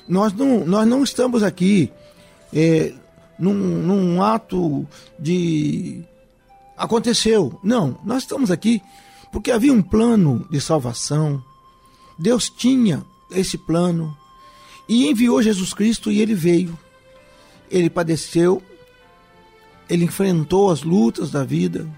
Nós 0.09 0.33
não, 0.33 0.65
nós 0.65 0.87
não 0.87 1.05
estamos 1.05 1.43
aqui 1.43 1.93
é, 2.53 2.93
num, 3.39 3.53
num 3.53 4.23
ato 4.23 4.87
de 5.19 6.03
aconteceu. 6.77 7.61
Não, 7.63 7.99
nós 8.03 8.23
estamos 8.23 8.51
aqui 8.51 8.81
porque 9.31 9.51
havia 9.51 9.73
um 9.73 9.83
plano 9.83 10.47
de 10.51 10.61
salvação. 10.61 11.43
Deus 12.19 12.49
tinha 12.49 13.05
esse 13.31 13.59
plano 13.59 14.17
e 14.89 15.09
enviou 15.09 15.43
Jesus 15.43 15.73
Cristo 15.73 16.11
e 16.11 16.21
ele 16.21 16.35
veio. 16.35 16.79
Ele 17.71 17.89
padeceu, 17.89 18.63
ele 19.89 20.05
enfrentou 20.05 20.71
as 20.71 20.83
lutas 20.83 21.31
da 21.31 21.45
vida, 21.45 21.89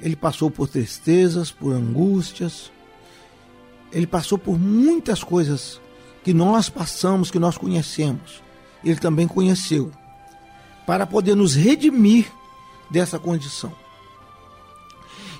ele 0.00 0.16
passou 0.16 0.50
por 0.50 0.68
tristezas, 0.68 1.50
por 1.50 1.72
angústias, 1.72 2.72
ele 3.92 4.06
passou 4.06 4.38
por 4.38 4.58
muitas 4.58 5.22
coisas 5.22 5.80
que 6.24 6.32
nós 6.32 6.68
passamos, 6.68 7.30
que 7.30 7.38
nós 7.38 7.58
conhecemos. 7.58 8.42
Ele 8.82 8.96
também 8.96 9.28
conheceu, 9.28 9.92
para 10.86 11.06
poder 11.06 11.36
nos 11.36 11.54
redimir 11.54 12.26
dessa 12.90 13.18
condição. 13.18 13.72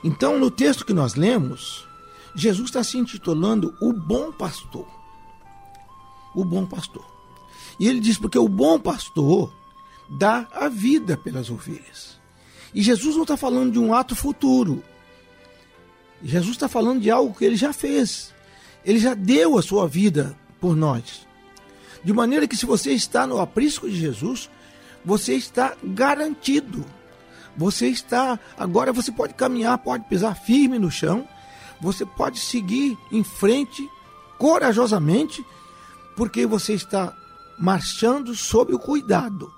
Então, 0.05 0.38
no 0.38 0.50
texto 0.50 0.85
que 0.85 0.92
nós 0.92 1.14
lemos, 1.14 1.87
Jesus 2.35 2.68
está 2.68 2.85
se 2.85 2.98
intitulando 2.98 3.74
o 3.81 3.92
bom 3.92 4.33
pastor. 4.33 5.01
O 6.34 6.44
bom 6.44 6.66
pastor. 6.66 7.04
E 7.78 7.88
ele 7.88 8.00
diz: 8.00 8.18
porque 8.18 8.38
o 8.38 8.48
bom 8.48 8.78
pastor 8.78 9.52
dá 10.08 10.46
a 10.52 10.68
vida 10.68 11.16
pelas 11.16 11.50
ovelhas. 11.50 12.20
E 12.74 12.82
Jesus 12.82 13.14
não 13.16 13.22
está 13.22 13.36
falando 13.36 13.72
de 13.72 13.78
um 13.78 13.94
ato 13.94 14.16
futuro. 14.16 14.82
Jesus 16.22 16.52
está 16.52 16.68
falando 16.68 17.00
de 17.00 17.10
algo 17.10 17.34
que 17.34 17.44
ele 17.44 17.56
já 17.56 17.72
fez. 17.72 18.32
Ele 18.84 18.98
já 18.98 19.14
deu 19.14 19.58
a 19.58 19.62
sua 19.62 19.86
vida 19.86 20.36
por 20.60 20.76
nós. 20.76 21.26
De 22.04 22.12
maneira 22.12 22.48
que, 22.48 22.56
se 22.56 22.66
você 22.66 22.92
está 22.92 23.26
no 23.26 23.40
aprisco 23.40 23.88
de 23.88 23.96
Jesus, 23.96 24.48
você 25.04 25.34
está 25.34 25.76
garantido. 25.82 26.84
Você 27.56 27.88
está. 27.88 28.38
Agora 28.56 28.92
você 28.92 29.12
pode 29.12 29.34
caminhar, 29.34 29.78
pode 29.78 30.04
pisar 30.04 30.34
firme 30.34 30.78
no 30.78 30.90
chão. 30.90 31.28
Você 31.80 32.06
pode 32.06 32.38
seguir 32.38 32.96
em 33.10 33.22
frente 33.22 33.88
corajosamente, 34.38 35.44
porque 36.16 36.46
você 36.46 36.75
está 36.75 37.16
marchando 37.59 38.35
sob 38.35 38.75
o 38.75 38.79
cuidado 38.79 39.53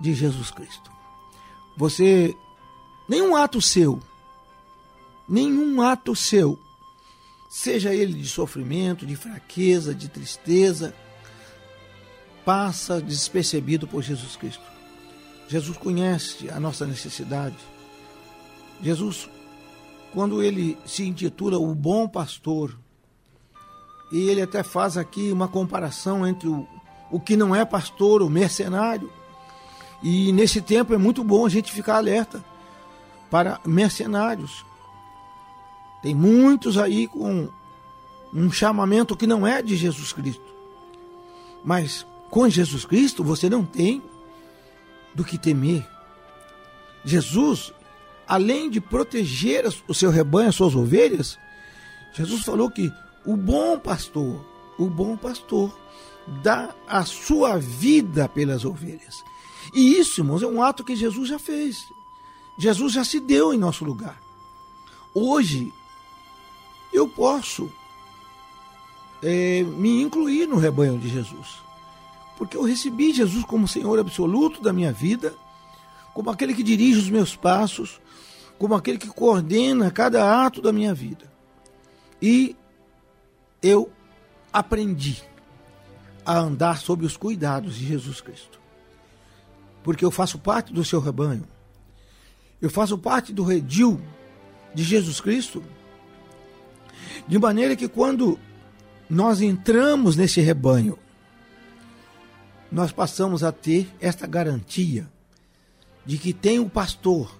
de 0.00 0.14
Jesus 0.14 0.50
Cristo. 0.50 0.90
Você, 1.76 2.34
nenhum 3.08 3.36
ato 3.36 3.60
seu, 3.60 4.00
nenhum 5.28 5.80
ato 5.82 6.14
seu, 6.14 6.58
seja 7.50 7.94
ele 7.94 8.14
de 8.14 8.28
sofrimento, 8.28 9.06
de 9.06 9.16
fraqueza, 9.16 9.94
de 9.94 10.08
tristeza, 10.08 10.94
passa 12.44 13.00
despercebido 13.00 13.86
por 13.86 14.02
Jesus 14.02 14.36
Cristo. 14.36 14.62
Jesus 15.48 15.76
conhece 15.76 16.50
a 16.50 16.60
nossa 16.60 16.86
necessidade. 16.86 17.56
Jesus, 18.82 19.28
quando 20.12 20.42
ele 20.42 20.78
se 20.86 21.04
intitula 21.04 21.58
o 21.58 21.74
bom 21.74 22.08
pastor, 22.08 22.78
e 24.10 24.28
ele 24.28 24.42
até 24.42 24.62
faz 24.62 24.96
aqui 24.96 25.30
uma 25.32 25.48
comparação 25.48 26.26
entre 26.26 26.48
o, 26.48 26.66
o 27.10 27.20
que 27.20 27.36
não 27.36 27.54
é 27.54 27.64
pastor, 27.64 28.22
o 28.22 28.30
mercenário, 28.30 29.10
e 30.02 30.32
nesse 30.32 30.60
tempo 30.60 30.94
é 30.94 30.98
muito 30.98 31.24
bom 31.24 31.44
a 31.44 31.48
gente 31.48 31.72
ficar 31.72 31.96
alerta 31.96 32.44
para 33.30 33.60
mercenários. 33.64 34.64
Tem 36.02 36.14
muitos 36.14 36.78
aí 36.78 37.08
com 37.08 37.48
um 38.32 38.50
chamamento 38.50 39.16
que 39.16 39.26
não 39.26 39.46
é 39.46 39.60
de 39.60 39.76
Jesus 39.76 40.12
Cristo. 40.12 40.44
Mas 41.64 42.06
com 42.30 42.48
Jesus 42.48 42.84
Cristo 42.84 43.24
você 43.24 43.50
não 43.50 43.64
tem 43.64 44.02
do 45.14 45.24
que 45.24 45.36
temer. 45.36 45.86
Jesus, 47.04 47.72
além 48.26 48.70
de 48.70 48.80
proteger 48.80 49.64
o 49.88 49.94
seu 49.94 50.10
rebanho, 50.10 50.48
as 50.48 50.54
suas 50.54 50.74
ovelhas, 50.74 51.38
Jesus 52.12 52.42
falou 52.42 52.70
que 52.70 52.92
o 53.28 53.36
bom 53.36 53.78
pastor, 53.78 54.40
o 54.78 54.86
bom 54.86 55.14
pastor, 55.14 55.70
dá 56.42 56.74
a 56.86 57.04
sua 57.04 57.58
vida 57.58 58.26
pelas 58.26 58.64
ovelhas. 58.64 59.22
E 59.74 59.98
isso, 59.98 60.22
irmãos, 60.22 60.42
é 60.42 60.46
um 60.46 60.62
ato 60.62 60.82
que 60.82 60.96
Jesus 60.96 61.28
já 61.28 61.38
fez. 61.38 61.76
Jesus 62.58 62.94
já 62.94 63.04
se 63.04 63.20
deu 63.20 63.52
em 63.52 63.58
nosso 63.58 63.84
lugar. 63.84 64.18
Hoje, 65.12 65.70
eu 66.90 67.06
posso 67.06 67.70
é, 69.22 69.62
me 69.62 70.00
incluir 70.00 70.46
no 70.46 70.56
rebanho 70.56 70.98
de 70.98 71.10
Jesus. 71.10 71.58
Porque 72.38 72.56
eu 72.56 72.62
recebi 72.62 73.12
Jesus 73.12 73.44
como 73.44 73.68
Senhor 73.68 73.98
absoluto 73.98 74.62
da 74.62 74.72
minha 74.72 74.90
vida, 74.90 75.34
como 76.14 76.30
aquele 76.30 76.54
que 76.54 76.62
dirige 76.62 76.98
os 76.98 77.10
meus 77.10 77.36
passos, 77.36 78.00
como 78.58 78.74
aquele 78.74 78.96
que 78.96 79.08
coordena 79.08 79.90
cada 79.90 80.46
ato 80.46 80.62
da 80.62 80.72
minha 80.72 80.94
vida. 80.94 81.30
E 82.22 82.56
eu 83.62 83.90
aprendi 84.52 85.22
a 86.24 86.38
andar 86.38 86.78
sob 86.78 87.04
os 87.04 87.16
cuidados 87.16 87.76
de 87.76 87.86
Jesus 87.86 88.20
Cristo 88.20 88.58
porque 89.88 90.04
eu 90.04 90.10
faço 90.10 90.38
parte 90.38 90.70
do 90.70 90.84
seu 90.84 91.00
rebanho. 91.00 91.44
Eu 92.60 92.68
faço 92.68 92.98
parte 92.98 93.32
do 93.32 93.42
redil 93.42 93.98
de 94.74 94.82
Jesus 94.82 95.18
Cristo. 95.18 95.62
De 97.26 97.38
maneira 97.38 97.74
que 97.74 97.88
quando 97.88 98.38
nós 99.08 99.40
entramos 99.40 100.14
nesse 100.14 100.42
rebanho, 100.42 100.98
nós 102.70 102.92
passamos 102.92 103.42
a 103.42 103.50
ter 103.50 103.88
esta 103.98 104.26
garantia 104.26 105.10
de 106.04 106.18
que 106.18 106.34
tem 106.34 106.58
o 106.58 106.68
pastor, 106.68 107.38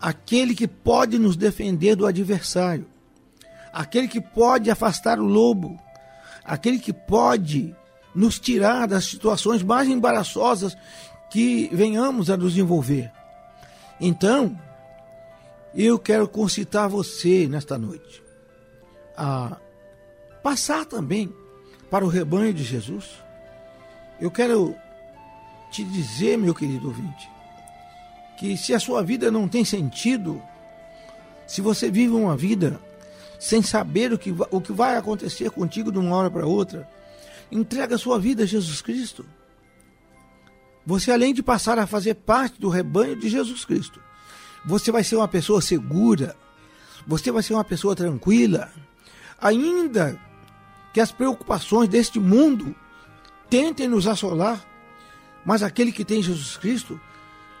aquele 0.00 0.54
que 0.54 0.66
pode 0.66 1.18
nos 1.18 1.36
defender 1.36 1.96
do 1.96 2.06
adversário, 2.06 2.86
aquele 3.72 4.06
que 4.06 4.20
pode 4.20 4.70
afastar 4.70 5.18
o 5.18 5.24
lobo, 5.24 5.80
aquele 6.44 6.78
que 6.78 6.92
pode 6.92 7.74
nos 8.14 8.38
tirar 8.38 8.86
das 8.86 9.06
situações 9.06 9.62
mais 9.62 9.88
embaraçosas 9.88 10.76
que 11.30 11.70
venhamos 11.72 12.28
a 12.28 12.36
nos 12.36 12.58
envolver. 12.58 13.10
Então, 13.98 14.58
eu 15.74 15.98
quero 15.98 16.28
concitar 16.28 16.88
você 16.88 17.48
nesta 17.48 17.78
noite 17.78 18.22
a 19.16 19.56
passar 20.42 20.84
também 20.84 21.32
para 21.90 22.04
o 22.04 22.08
rebanho 22.08 22.52
de 22.52 22.62
Jesus. 22.62 23.06
Eu 24.20 24.30
quero 24.30 24.74
te 25.70 25.84
dizer, 25.84 26.36
meu 26.36 26.54
querido 26.54 26.88
ouvinte, 26.88 27.30
que 28.38 28.56
se 28.56 28.74
a 28.74 28.80
sua 28.80 29.02
vida 29.02 29.30
não 29.30 29.48
tem 29.48 29.64
sentido, 29.64 30.42
se 31.46 31.60
você 31.60 31.90
vive 31.90 32.12
uma 32.12 32.36
vida 32.36 32.78
sem 33.42 33.60
saber 33.60 34.12
o 34.12 34.18
que, 34.18 34.32
o 34.52 34.60
que 34.60 34.72
vai 34.72 34.96
acontecer 34.96 35.50
contigo 35.50 35.90
de 35.90 35.98
uma 35.98 36.14
hora 36.14 36.30
para 36.30 36.46
outra, 36.46 36.88
entrega 37.50 37.96
a 37.96 37.98
sua 37.98 38.16
vida 38.16 38.44
a 38.44 38.46
Jesus 38.46 38.80
Cristo. 38.80 39.26
Você, 40.86 41.10
além 41.10 41.34
de 41.34 41.42
passar 41.42 41.76
a 41.76 41.84
fazer 41.84 42.14
parte 42.14 42.60
do 42.60 42.68
rebanho 42.68 43.16
de 43.16 43.28
Jesus 43.28 43.64
Cristo, 43.64 44.00
você 44.64 44.92
vai 44.92 45.02
ser 45.02 45.16
uma 45.16 45.26
pessoa 45.26 45.60
segura, 45.60 46.36
você 47.04 47.32
vai 47.32 47.42
ser 47.42 47.54
uma 47.54 47.64
pessoa 47.64 47.96
tranquila, 47.96 48.70
ainda 49.40 50.16
que 50.94 51.00
as 51.00 51.10
preocupações 51.10 51.88
deste 51.88 52.20
mundo 52.20 52.72
tentem 53.50 53.88
nos 53.88 54.06
assolar, 54.06 54.64
mas 55.44 55.64
aquele 55.64 55.90
que 55.90 56.04
tem 56.04 56.22
Jesus 56.22 56.56
Cristo 56.56 56.98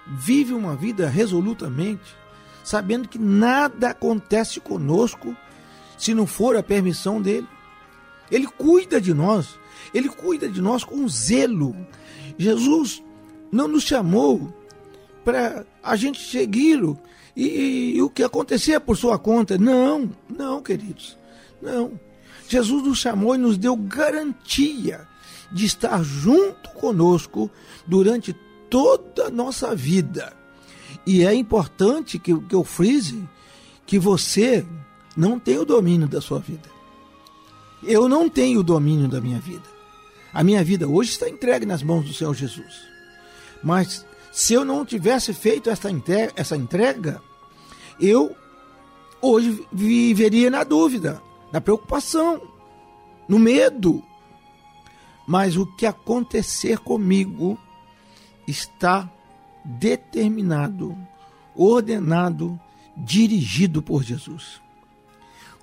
vive 0.06 0.54
uma 0.54 0.76
vida 0.76 1.08
resolutamente, 1.08 2.14
sabendo 2.62 3.08
que 3.08 3.18
nada 3.18 3.90
acontece 3.90 4.60
conosco 4.60 5.36
se 6.02 6.12
não 6.14 6.26
for 6.26 6.56
a 6.56 6.64
permissão 6.64 7.22
dele. 7.22 7.46
Ele 8.28 8.48
cuida 8.48 9.00
de 9.00 9.14
nós, 9.14 9.56
ele 9.94 10.08
cuida 10.08 10.48
de 10.48 10.60
nós 10.60 10.82
com 10.82 11.06
zelo. 11.08 11.76
Jesus 12.36 13.00
não 13.52 13.68
nos 13.68 13.84
chamou 13.84 14.52
para 15.24 15.64
a 15.80 15.94
gente 15.94 16.20
segui-lo 16.20 16.98
e, 17.36 17.94
e, 17.94 18.02
o 18.02 18.10
que 18.10 18.24
acontecer 18.24 18.80
por 18.80 18.96
sua 18.96 19.16
conta. 19.16 19.56
Não, 19.56 20.10
não, 20.28 20.60
queridos, 20.60 21.16
não. 21.60 21.92
Jesus 22.48 22.82
nos 22.82 22.98
chamou 22.98 23.36
e 23.36 23.38
nos 23.38 23.56
deu 23.56 23.76
garantia 23.76 25.06
de 25.52 25.66
estar 25.66 26.02
junto 26.02 26.70
conosco 26.70 27.48
durante 27.86 28.34
toda 28.68 29.26
a 29.26 29.30
nossa 29.30 29.72
vida. 29.76 30.32
E 31.06 31.24
é 31.24 31.32
importante 31.32 32.18
que, 32.18 32.36
que 32.40 32.54
eu 32.54 32.64
frise 32.64 33.22
que 33.86 34.00
você 34.00 34.66
não 35.16 35.38
tem 35.38 35.58
o 35.58 35.64
domínio 35.64 36.08
da 36.08 36.20
sua 36.20 36.38
vida. 36.38 36.68
Eu 37.82 38.08
não 38.08 38.28
tenho 38.28 38.60
o 38.60 38.64
domínio 38.64 39.08
da 39.08 39.20
minha 39.20 39.40
vida. 39.40 39.68
A 40.32 40.42
minha 40.42 40.64
vida 40.64 40.88
hoje 40.88 41.10
está 41.10 41.28
entregue 41.28 41.66
nas 41.66 41.82
mãos 41.82 42.04
do 42.04 42.14
Senhor 42.14 42.34
Jesus. 42.34 42.82
Mas 43.62 44.06
se 44.30 44.54
eu 44.54 44.64
não 44.64 44.84
tivesse 44.84 45.34
feito 45.34 45.68
essa 45.68 45.90
entrega, 45.90 46.32
essa 46.36 46.56
entrega 46.56 47.20
eu 48.00 48.34
hoje 49.20 49.66
viveria 49.70 50.50
na 50.50 50.64
dúvida, 50.64 51.22
na 51.52 51.60
preocupação, 51.60 52.40
no 53.28 53.38
medo. 53.38 54.02
Mas 55.26 55.56
o 55.56 55.66
que 55.66 55.86
acontecer 55.86 56.78
comigo 56.78 57.58
está 58.48 59.08
determinado, 59.64 60.96
ordenado, 61.54 62.58
dirigido 62.96 63.82
por 63.82 64.02
Jesus. 64.02 64.61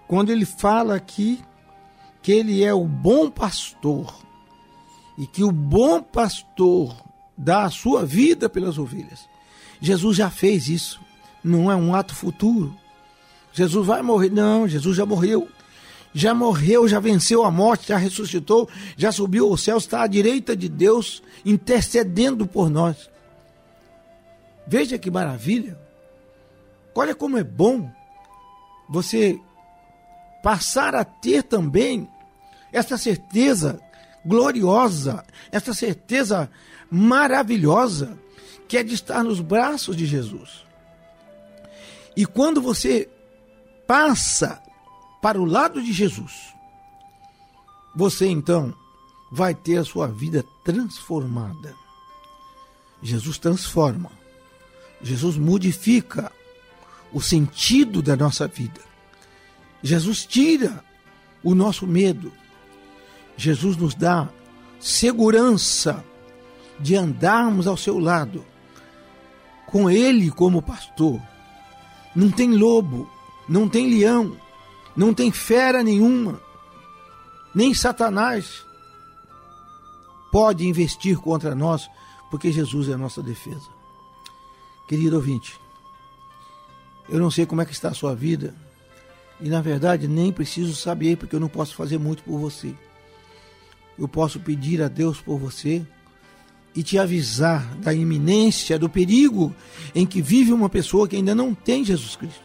Quando 0.09 0.31
ele 0.31 0.43
fala 0.43 0.95
aqui 0.95 1.39
que 2.23 2.31
ele 2.31 2.63
é 2.63 2.73
o 2.73 2.83
bom 2.83 3.29
pastor 3.29 4.11
e 5.15 5.27
que 5.27 5.43
o 5.43 5.51
bom 5.51 6.01
pastor 6.01 6.97
dá 7.37 7.65
a 7.65 7.69
sua 7.69 8.07
vida 8.07 8.49
pelas 8.49 8.79
ovelhas. 8.79 9.29
Jesus 9.79 10.17
já 10.17 10.31
fez 10.31 10.67
isso, 10.67 10.99
não 11.43 11.71
é 11.71 11.75
um 11.75 11.93
ato 11.93 12.15
futuro. 12.15 12.75
Jesus 13.53 13.85
vai 13.85 14.01
morrer, 14.01 14.31
não, 14.31 14.67
Jesus 14.67 14.97
já 14.97 15.05
morreu. 15.05 15.47
Já 16.11 16.33
morreu, 16.33 16.87
já 16.87 16.99
venceu 16.99 17.43
a 17.43 17.51
morte, 17.51 17.89
já 17.89 17.97
ressuscitou, 17.97 18.67
já 18.97 19.11
subiu 19.11 19.47
ao 19.47 19.57
céu, 19.57 19.77
está 19.77 20.01
à 20.01 20.07
direita 20.07 20.55
de 20.55 20.67
Deus, 20.67 21.21
intercedendo 21.45 22.47
por 22.47 22.67
nós. 22.67 23.07
Veja 24.65 24.97
que 24.97 25.11
maravilha. 25.11 25.79
Olha 26.95 27.13
como 27.13 27.37
é 27.37 27.43
bom 27.43 27.87
você 28.89 29.39
passar 30.43 30.95
a 30.95 31.03
ter 31.03 31.43
também 31.43 32.07
essa 32.71 32.97
certeza 32.97 33.79
gloriosa, 34.25 35.23
essa 35.51 35.73
certeza 35.73 36.49
maravilhosa 36.91 38.17
que 38.67 38.77
é 38.77 38.83
de 38.83 38.93
estar 38.93 39.23
nos 39.23 39.41
braços 39.41 39.95
de 39.95 40.05
Jesus. 40.05 40.65
E 42.15 42.25
quando 42.25 42.61
você 42.61 43.09
passa 43.87 44.61
para 45.21 45.39
o 45.39 45.45
lado 45.45 45.81
de 45.81 45.91
Jesus, 45.91 46.53
você 47.95 48.27
então 48.27 48.73
vai 49.31 49.53
ter 49.53 49.77
a 49.77 49.85
sua 49.85 50.07
vida 50.07 50.43
transformada. 50.63 51.75
Jesus 53.01 53.37
transforma, 53.37 54.11
Jesus 55.01 55.37
modifica 55.37 56.31
o 57.11 57.21
sentido 57.21 58.01
da 58.01 58.15
nossa 58.15 58.47
vida. 58.47 58.88
Jesus 59.81 60.25
tira 60.25 60.83
o 61.43 61.55
nosso 61.55 61.87
medo. 61.87 62.31
Jesus 63.37 63.77
nos 63.77 63.95
dá 63.95 64.29
segurança 64.79 66.03
de 66.79 66.95
andarmos 66.95 67.67
ao 67.67 67.77
seu 67.77 67.99
lado, 67.99 68.45
com 69.65 69.89
Ele 69.89 70.31
como 70.31 70.61
pastor. 70.61 71.21
Não 72.15 72.31
tem 72.31 72.51
lobo, 72.55 73.09
não 73.47 73.69
tem 73.69 73.89
leão, 73.89 74.35
não 74.95 75.13
tem 75.13 75.31
fera 75.31 75.83
nenhuma, 75.83 76.41
nem 77.53 77.73
Satanás 77.73 78.65
pode 80.31 80.67
investir 80.67 81.17
contra 81.17 81.55
nós, 81.55 81.89
porque 82.29 82.51
Jesus 82.51 82.89
é 82.89 82.93
a 82.93 82.97
nossa 82.97 83.21
defesa. 83.21 83.67
Querido 84.87 85.15
ouvinte, 85.15 85.59
eu 87.07 87.19
não 87.19 87.31
sei 87.31 87.45
como 87.45 87.61
é 87.61 87.65
que 87.65 87.71
está 87.71 87.89
a 87.89 87.93
sua 87.93 88.15
vida, 88.15 88.55
e 89.41 89.49
na 89.49 89.61
verdade 89.61 90.07
nem 90.07 90.31
preciso 90.31 90.75
saber, 90.75 91.17
porque 91.17 91.35
eu 91.35 91.39
não 91.39 91.49
posso 91.49 91.75
fazer 91.75 91.97
muito 91.97 92.23
por 92.23 92.37
você. 92.37 92.73
Eu 93.97 94.07
posso 94.07 94.39
pedir 94.39 94.81
a 94.81 94.87
Deus 94.87 95.19
por 95.19 95.37
você 95.37 95.85
e 96.75 96.83
te 96.83 96.97
avisar 96.97 97.75
da 97.75 97.93
iminência, 97.93 98.79
do 98.79 98.89
perigo 98.89 99.53
em 99.93 100.05
que 100.05 100.21
vive 100.21 100.53
uma 100.53 100.69
pessoa 100.69 101.07
que 101.07 101.15
ainda 101.15 101.33
não 101.35 101.53
tem 101.53 101.83
Jesus 101.83 102.15
Cristo. 102.15 102.41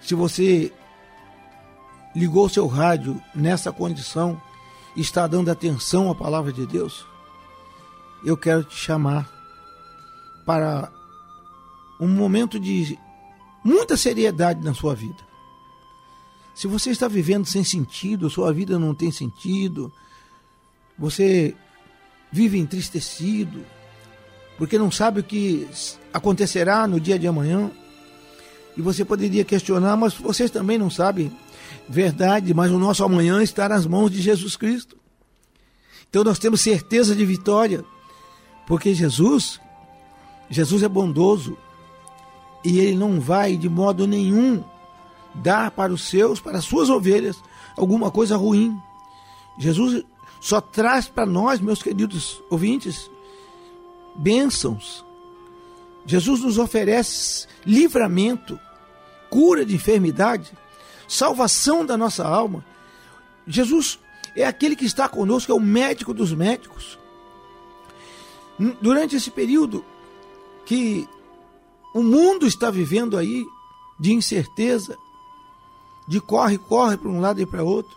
Se 0.00 0.14
você 0.14 0.72
ligou 2.14 2.48
seu 2.48 2.66
rádio 2.66 3.20
nessa 3.34 3.70
condição 3.70 4.40
está 4.96 5.26
dando 5.26 5.50
atenção 5.50 6.10
à 6.10 6.14
palavra 6.14 6.52
de 6.52 6.66
Deus, 6.66 7.06
eu 8.24 8.36
quero 8.36 8.64
te 8.64 8.74
chamar 8.74 9.30
para 10.44 10.90
um 12.00 12.08
momento 12.08 12.58
de 12.58 12.98
muita 13.64 13.96
seriedade 13.96 14.64
na 14.64 14.74
sua 14.74 14.94
vida. 14.94 15.27
Se 16.58 16.66
você 16.66 16.90
está 16.90 17.06
vivendo 17.06 17.46
sem 17.46 17.62
sentido, 17.62 18.28
sua 18.28 18.52
vida 18.52 18.80
não 18.80 18.92
tem 18.92 19.12
sentido, 19.12 19.92
você 20.98 21.54
vive 22.32 22.58
entristecido, 22.58 23.64
porque 24.56 24.76
não 24.76 24.90
sabe 24.90 25.20
o 25.20 25.22
que 25.22 25.68
acontecerá 26.12 26.84
no 26.88 26.98
dia 26.98 27.16
de 27.16 27.28
amanhã, 27.28 27.70
e 28.76 28.82
você 28.82 29.04
poderia 29.04 29.44
questionar, 29.44 29.96
mas 29.96 30.14
vocês 30.14 30.50
também 30.50 30.76
não 30.76 30.90
sabem. 30.90 31.30
Verdade, 31.88 32.52
mas 32.52 32.72
o 32.72 32.78
nosso 32.80 33.04
amanhã 33.04 33.40
está 33.40 33.68
nas 33.68 33.86
mãos 33.86 34.10
de 34.10 34.20
Jesus 34.20 34.56
Cristo. 34.56 34.96
Então 36.10 36.24
nós 36.24 36.40
temos 36.40 36.60
certeza 36.60 37.14
de 37.14 37.24
vitória, 37.24 37.84
porque 38.66 38.92
Jesus, 38.92 39.60
Jesus 40.50 40.82
é 40.82 40.88
bondoso, 40.88 41.56
e 42.64 42.80
ele 42.80 42.96
não 42.96 43.20
vai 43.20 43.56
de 43.56 43.68
modo 43.68 44.08
nenhum 44.08 44.64
dar 45.38 45.70
para 45.70 45.92
os 45.92 46.08
seus, 46.08 46.40
para 46.40 46.58
as 46.58 46.64
suas 46.64 46.90
ovelhas, 46.90 47.42
alguma 47.76 48.10
coisa 48.10 48.36
ruim. 48.36 48.76
Jesus 49.58 50.04
só 50.40 50.60
traz 50.60 51.08
para 51.08 51.26
nós, 51.26 51.60
meus 51.60 51.82
queridos 51.82 52.42
ouvintes, 52.50 53.10
bênçãos. 54.16 55.04
Jesus 56.06 56.40
nos 56.40 56.58
oferece 56.58 57.46
livramento, 57.66 58.58
cura 59.28 59.64
de 59.64 59.74
enfermidade, 59.74 60.52
salvação 61.06 61.84
da 61.84 61.96
nossa 61.96 62.26
alma. 62.26 62.64
Jesus 63.46 63.98
é 64.34 64.44
aquele 64.46 64.76
que 64.76 64.84
está 64.84 65.08
conosco, 65.08 65.50
é 65.50 65.54
o 65.54 65.60
médico 65.60 66.14
dos 66.14 66.32
médicos. 66.32 66.98
Durante 68.80 69.16
esse 69.16 69.30
período 69.30 69.84
que 70.64 71.08
o 71.94 72.02
mundo 72.02 72.46
está 72.46 72.70
vivendo 72.70 73.16
aí 73.16 73.44
de 73.98 74.12
incerteza, 74.12 74.96
de 76.08 76.20
corre, 76.20 76.56
corre 76.56 76.96
para 76.96 77.10
um 77.10 77.20
lado 77.20 77.40
e 77.40 77.46
para 77.46 77.62
outro, 77.62 77.94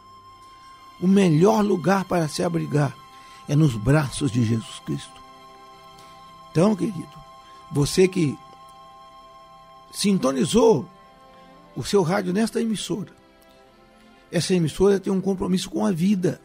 o 1.00 1.08
melhor 1.08 1.64
lugar 1.64 2.04
para 2.04 2.28
se 2.28 2.44
abrigar 2.44 2.96
é 3.48 3.56
nos 3.56 3.74
braços 3.74 4.30
de 4.30 4.44
Jesus 4.44 4.80
Cristo. 4.86 5.22
Então, 6.52 6.76
querido, 6.76 7.08
você 7.72 8.08
que 8.08 8.38
sintonizou 9.92 10.86
o 11.76 11.84
seu 11.84 12.04
rádio 12.04 12.34
nesta 12.34 12.62
emissora, 12.62 13.12
essa 14.30 14.54
emissora 14.54 15.00
tem 15.00 15.12
um 15.12 15.22
compromisso 15.22 15.70
com 15.70 15.86
a 15.86 15.92
vida. 15.92 16.42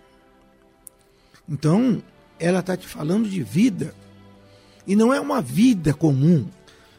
Então, 1.49 2.03
ela 2.39 2.61
está 2.61 2.77
te 2.77 2.87
falando 2.87 3.29
de 3.29 3.43
vida. 3.43 3.95
E 4.87 4.95
não 4.95 5.13
é 5.13 5.21
uma 5.21 5.41
vida 5.41 5.93
comum. 5.93 6.47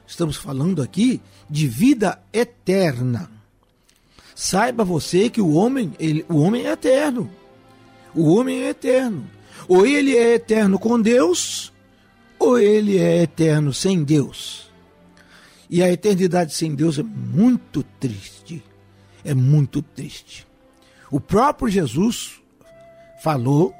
Estamos 0.06 0.36
falando 0.36 0.82
aqui 0.82 1.22
de 1.50 1.68
vida 1.68 2.22
eterna. 2.32 3.37
Saiba 4.40 4.84
você 4.84 5.32
que 5.32 5.42
o 5.42 5.54
homem, 5.54 5.96
ele, 5.98 6.24
o 6.30 6.38
homem 6.38 6.68
é 6.68 6.74
eterno. 6.74 7.28
O 8.14 8.36
homem 8.36 8.62
é 8.62 8.70
eterno. 8.70 9.28
Ou 9.68 9.84
ele 9.84 10.16
é 10.16 10.36
eterno 10.36 10.78
com 10.78 11.02
Deus, 11.02 11.74
ou 12.38 12.60
ele 12.60 13.00
é 13.00 13.24
eterno 13.24 13.74
sem 13.74 14.04
Deus. 14.04 14.72
E 15.68 15.82
a 15.82 15.92
eternidade 15.92 16.54
sem 16.54 16.76
Deus 16.76 17.00
é 17.00 17.04
muito 17.04 17.82
triste. 18.00 18.64
É 19.26 19.34
muito 19.34 19.82
triste. 19.82 20.46
O 21.10 21.20
próprio 21.20 21.68
Jesus 21.68 22.40
falou 23.24 23.74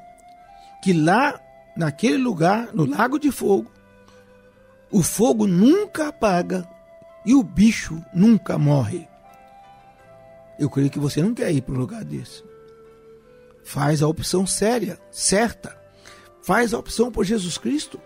que 0.82 0.92
lá, 0.92 1.40
naquele 1.76 2.18
lugar, 2.18 2.70
no 2.74 2.84
Lago 2.84 3.16
de 3.16 3.30
Fogo, 3.30 3.70
o 4.90 5.04
fogo 5.04 5.46
nunca 5.46 6.08
apaga 6.08 6.68
e 7.24 7.32
o 7.32 7.44
bicho 7.44 8.04
nunca 8.12 8.58
morre. 8.58 9.07
Eu 10.58 10.68
creio 10.68 10.90
que 10.90 10.98
você 10.98 11.22
não 11.22 11.34
quer 11.34 11.52
ir 11.52 11.62
para 11.62 11.74
um 11.74 11.78
lugar 11.78 12.04
desse. 12.04 12.42
Faz 13.64 14.02
a 14.02 14.08
opção 14.08 14.46
séria, 14.46 14.98
certa. 15.10 15.76
Faz 16.42 16.72
a 16.72 16.78
opção 16.78 17.12
por 17.12 17.24
Jesus 17.24 17.58
Cristo. 17.58 18.00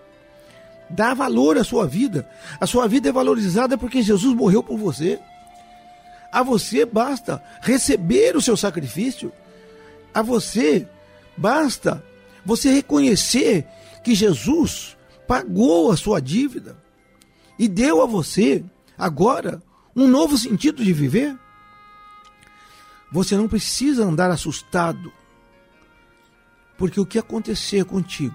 Dá 0.90 1.14
valor 1.14 1.56
à 1.56 1.64
sua 1.64 1.86
vida. 1.86 2.28
A 2.60 2.66
sua 2.66 2.86
vida 2.86 3.08
é 3.08 3.12
valorizada 3.12 3.78
porque 3.78 4.02
Jesus 4.02 4.34
morreu 4.34 4.62
por 4.62 4.76
você. 4.76 5.18
A 6.30 6.42
você 6.42 6.84
basta 6.84 7.42
receber 7.60 8.36
o 8.36 8.42
seu 8.42 8.56
sacrifício. 8.56 9.32
A 10.12 10.20
você 10.20 10.86
basta 11.36 12.04
você 12.44 12.70
reconhecer 12.70 13.66
que 14.02 14.14
Jesus 14.14 14.96
pagou 15.26 15.90
a 15.90 15.96
sua 15.96 16.20
dívida 16.20 16.76
e 17.58 17.68
deu 17.68 18.02
a 18.02 18.06
você 18.06 18.64
agora 18.98 19.62
um 19.94 20.06
novo 20.06 20.36
sentido 20.36 20.84
de 20.84 20.92
viver. 20.92 21.38
Você 23.12 23.36
não 23.36 23.46
precisa 23.46 24.04
andar 24.04 24.30
assustado 24.30 25.12
porque 26.78 26.98
o 26.98 27.06
que 27.06 27.18
acontecer 27.18 27.84
contigo 27.84 28.34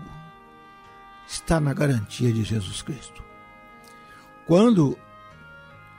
está 1.28 1.60
na 1.60 1.74
garantia 1.74 2.32
de 2.32 2.44
Jesus 2.44 2.82
Cristo. 2.82 3.24
Quando 4.46 4.98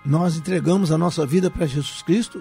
nós 0.04 0.36
entregamos 0.36 0.90
a 0.90 0.96
nossa 0.96 1.26
vida 1.26 1.50
para 1.50 1.66
Jesus 1.66 2.00
Cristo, 2.02 2.40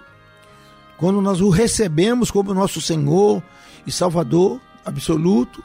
quando 0.95 1.21
nós 1.21 1.41
o 1.41 1.49
recebemos 1.49 2.31
como 2.31 2.53
nosso 2.53 2.79
Senhor 2.79 3.43
e 3.85 3.91
Salvador 3.91 4.61
absoluto 4.85 5.61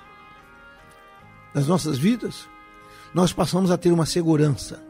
das 1.54 1.68
nossas 1.68 1.98
vidas, 1.98 2.48
nós 3.14 3.32
passamos 3.32 3.70
a 3.70 3.76
ter 3.76 3.92
uma 3.92 4.06
segurança. 4.06 4.82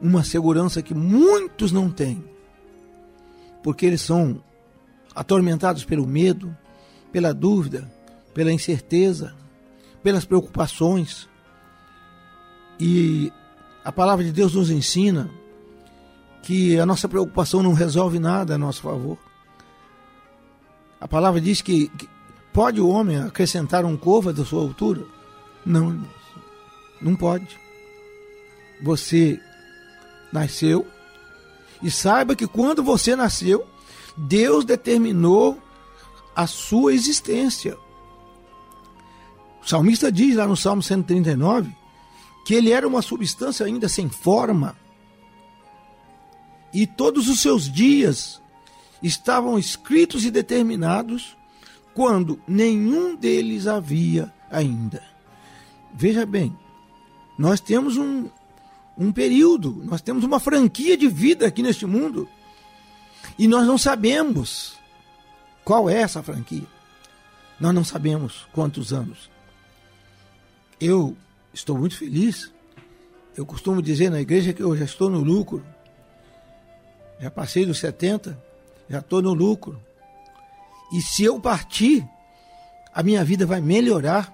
Uma 0.00 0.24
segurança 0.24 0.82
que 0.82 0.94
muitos 0.94 1.70
não 1.70 1.90
têm. 1.90 2.24
Porque 3.62 3.86
eles 3.86 4.00
são 4.00 4.42
atormentados 5.16 5.82
pelo 5.82 6.06
medo, 6.06 6.54
pela 7.10 7.32
dúvida, 7.32 7.90
pela 8.34 8.52
incerteza, 8.52 9.34
pelas 10.02 10.26
preocupações. 10.26 11.26
E 12.78 13.32
a 13.82 13.90
palavra 13.90 14.22
de 14.22 14.30
Deus 14.30 14.54
nos 14.54 14.70
ensina 14.70 15.30
que 16.42 16.78
a 16.78 16.84
nossa 16.84 17.08
preocupação 17.08 17.62
não 17.62 17.72
resolve 17.72 18.18
nada 18.18 18.54
a 18.54 18.58
nosso 18.58 18.82
favor. 18.82 19.18
A 21.00 21.08
palavra 21.08 21.40
diz 21.40 21.62
que, 21.62 21.88
que 21.88 22.08
pode 22.52 22.78
o 22.78 22.88
homem 22.88 23.16
acrescentar 23.16 23.86
um 23.86 23.96
cova 23.96 24.34
da 24.34 24.44
sua 24.44 24.60
altura? 24.60 25.02
Não, 25.64 25.98
não 27.00 27.16
pode. 27.16 27.58
Você 28.82 29.40
nasceu 30.30 30.86
e 31.82 31.90
saiba 31.90 32.36
que 32.36 32.46
quando 32.46 32.82
você 32.82 33.16
nasceu, 33.16 33.66
Deus 34.16 34.64
determinou 34.64 35.60
a 36.34 36.46
sua 36.46 36.94
existência. 36.94 37.76
O 39.62 39.68
salmista 39.68 40.10
diz 40.10 40.36
lá 40.36 40.46
no 40.46 40.56
Salmo 40.56 40.82
139 40.82 41.70
que 42.44 42.54
ele 42.54 42.70
era 42.70 42.86
uma 42.86 43.02
substância 43.02 43.66
ainda 43.66 43.88
sem 43.88 44.08
forma 44.08 44.76
e 46.72 46.86
todos 46.86 47.28
os 47.28 47.40
seus 47.40 47.72
dias 47.72 48.40
estavam 49.02 49.58
escritos 49.58 50.24
e 50.24 50.30
determinados 50.30 51.36
quando 51.94 52.38
nenhum 52.46 53.16
deles 53.16 53.66
havia 53.66 54.32
ainda. 54.50 55.02
Veja 55.94 56.26
bem, 56.26 56.54
nós 57.38 57.60
temos 57.60 57.96
um, 57.96 58.28
um 58.96 59.10
período, 59.10 59.82
nós 59.84 60.02
temos 60.02 60.22
uma 60.22 60.38
franquia 60.38 60.96
de 60.96 61.08
vida 61.08 61.46
aqui 61.46 61.62
neste 61.62 61.86
mundo 61.86 62.28
e 63.38 63.46
nós 63.46 63.66
não 63.66 63.78
sabemos 63.78 64.76
qual 65.64 65.88
é 65.90 66.00
essa 66.00 66.22
franquia. 66.22 66.66
Nós 67.58 67.74
não 67.74 67.84
sabemos 67.84 68.46
quantos 68.52 68.92
anos. 68.92 69.30
Eu 70.80 71.16
estou 71.52 71.78
muito 71.78 71.96
feliz. 71.96 72.52
Eu 73.36 73.46
costumo 73.46 73.80
dizer 73.82 74.10
na 74.10 74.20
igreja 74.20 74.52
que 74.52 74.62
eu 74.62 74.76
já 74.76 74.84
estou 74.84 75.08
no 75.08 75.20
lucro 75.20 75.64
já 77.18 77.30
passei 77.30 77.64
dos 77.64 77.78
70, 77.78 78.38
já 78.88 78.98
estou 78.98 79.22
no 79.22 79.32
lucro. 79.32 79.80
E 80.92 81.00
se 81.00 81.24
eu 81.24 81.40
partir, 81.40 82.06
a 82.92 83.02
minha 83.02 83.24
vida 83.24 83.46
vai 83.46 83.60
melhorar, 83.60 84.32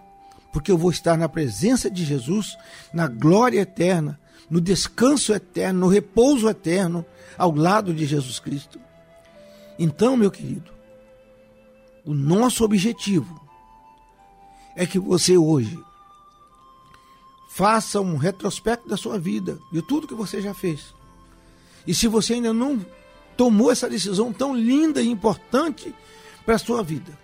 porque 0.53 0.71
eu 0.71 0.77
vou 0.77 0.91
estar 0.91 1.17
na 1.17 1.29
presença 1.29 1.91
de 1.91 2.05
Jesus, 2.05 2.57
na 2.93 3.07
glória 3.07 3.61
eterna, 3.61 4.19
no 4.51 4.61
descanso 4.61 5.33
eterno, 5.33 5.81
no 5.81 5.89
repouso 5.89 6.49
eterno, 6.49 7.07
ao 7.37 7.55
lado 7.55 7.93
de 7.95 8.07
Jesus 8.07 8.39
Cristo. 8.39 8.81
Então, 9.79 10.17
meu 10.17 10.31
querido, 10.31 10.71
o 12.05 12.15
nosso 12.15 12.65
objetivo 12.65 13.41
é 14.77 14.87
que 14.87 14.99
você 14.99 15.37
hoje 15.37 15.79
faça 17.51 18.01
um 18.01 18.17
retrospecto 18.17 18.89
da 18.89 18.97
sua 18.97 19.19
vida, 19.19 19.59
de 19.71 19.83
tudo 19.83 20.07
que 20.07 20.15
você 20.15 20.41
já 20.41 20.55
fez 20.55 20.95
e 21.87 21.95
se 21.95 22.07
você 22.07 22.35
ainda 22.35 22.53
não 22.53 22.85
tomou 23.37 23.71
essa 23.71 23.89
decisão 23.89 24.33
tão 24.33 24.55
linda 24.55 25.03
e 25.03 25.09
importante 25.09 25.95
para 26.45 26.55
a 26.57 26.59
sua 26.59 26.83
vida, 26.83 27.19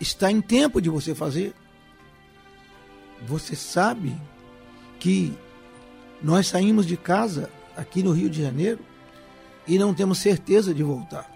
está 0.00 0.30
em 0.30 0.40
tempo 0.40 0.80
de 0.80 0.88
você 0.88 1.14
fazer. 1.14 1.54
Você 3.26 3.54
sabe 3.54 4.14
que 4.98 5.32
nós 6.22 6.48
saímos 6.48 6.86
de 6.86 6.96
casa 6.96 7.50
aqui 7.76 8.02
no 8.02 8.12
Rio 8.12 8.28
de 8.28 8.42
Janeiro 8.42 8.80
e 9.66 9.78
não 9.78 9.94
temos 9.94 10.18
certeza 10.18 10.74
de 10.74 10.82
voltar. 10.82 11.30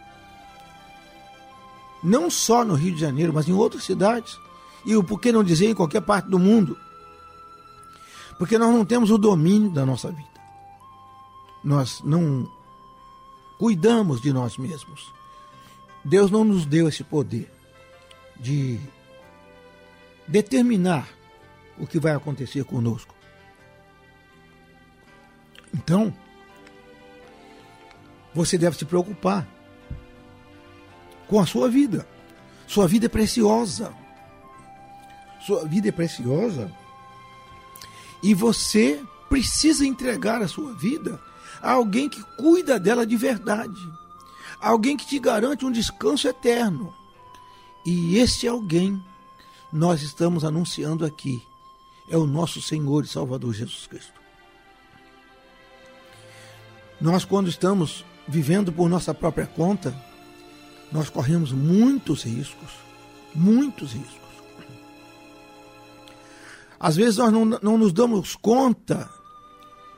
Não 2.03 2.31
só 2.31 2.65
no 2.65 2.75
Rio 2.75 2.95
de 2.95 3.01
Janeiro, 3.01 3.33
mas 3.33 3.49
em 3.49 3.53
outras 3.53 3.85
cidades. 3.85 4.39
E 4.87 4.95
o 4.95 5.03
por 5.03 5.21
que 5.21 5.33
não 5.33 5.43
dizer 5.43 5.69
em 5.69 5.75
qualquer 5.75 6.01
parte 6.01 6.29
do 6.29 6.39
mundo? 6.39 6.79
Porque 8.39 8.57
nós 8.57 8.73
não 8.73 8.85
temos 8.85 9.11
o 9.11 9.19
domínio 9.19 9.71
da 9.71 9.85
nossa 9.85 10.11
vida 10.11 10.39
nós 11.63 12.03
não 12.03 12.51
cuidamos 13.59 14.21
de 14.21 14.33
nós 14.33 14.57
mesmos. 14.57 15.13
Deus 16.05 16.31
não 16.31 16.45
nos 16.45 16.65
deu 16.65 16.89
esse 16.89 17.05
poder 17.05 17.53
de 18.37 18.79
determinar 20.27 21.09
o 21.79 21.87
que 21.87 21.99
vai 21.99 22.13
acontecer 22.13 22.65
conosco. 22.65 23.15
Então, 25.75 26.15
você 28.39 28.57
deve 28.57 28.79
se 28.79 28.85
preocupar 28.85 29.47
com 31.27 31.41
a 31.41 31.47
sua 31.47 31.69
vida. 31.69 32.07
Sua 32.69 32.87
vida 32.87 33.07
é 33.07 33.09
preciosa. 33.09 33.93
Sua 35.45 35.65
vida 35.65 35.89
é 35.89 35.93
preciosa. 35.93 36.73
E 38.23 38.35
você 38.35 39.03
precisa 39.29 39.85
entregar 39.85 40.41
a 40.41 40.47
sua 40.47 40.73
vida 40.75 41.21
a 41.61 41.73
alguém 41.73 42.09
que 42.09 42.23
cuida 42.37 42.79
dela 42.79 43.05
de 43.05 43.17
verdade, 43.17 43.81
alguém 44.61 44.97
que 44.97 45.07
te 45.07 45.19
garante 45.19 45.67
um 45.67 45.73
descanso 45.73 46.29
eterno. 46.29 46.95
E 47.85 48.19
esse 48.19 48.47
alguém 48.47 49.03
nós 49.73 50.01
estamos 50.01 50.45
anunciando 50.45 51.05
aqui 51.05 51.43
é 52.09 52.17
o 52.17 52.27
nosso 52.27 52.63
Senhor 52.63 53.05
e 53.05 53.09
Salvador 53.09 53.53
Jesus 53.53 53.87
Cristo. 53.87 54.19
Nós, 57.01 57.25
quando 57.25 57.49
estamos 57.49 58.05
vivendo 58.29 58.71
por 58.71 58.89
nossa 58.89 59.15
própria 59.15 59.47
conta, 59.47 59.95
nós 60.93 61.09
corremos 61.09 61.51
muitos 61.51 62.23
riscos, 62.23 62.71
muitos 63.35 63.93
riscos. 63.93 64.19
Às 66.79 66.95
vezes 66.95 67.17
nós 67.17 67.33
não, 67.33 67.45
não 67.45 67.79
nos 67.79 67.93
damos 67.93 68.37
conta 68.37 69.11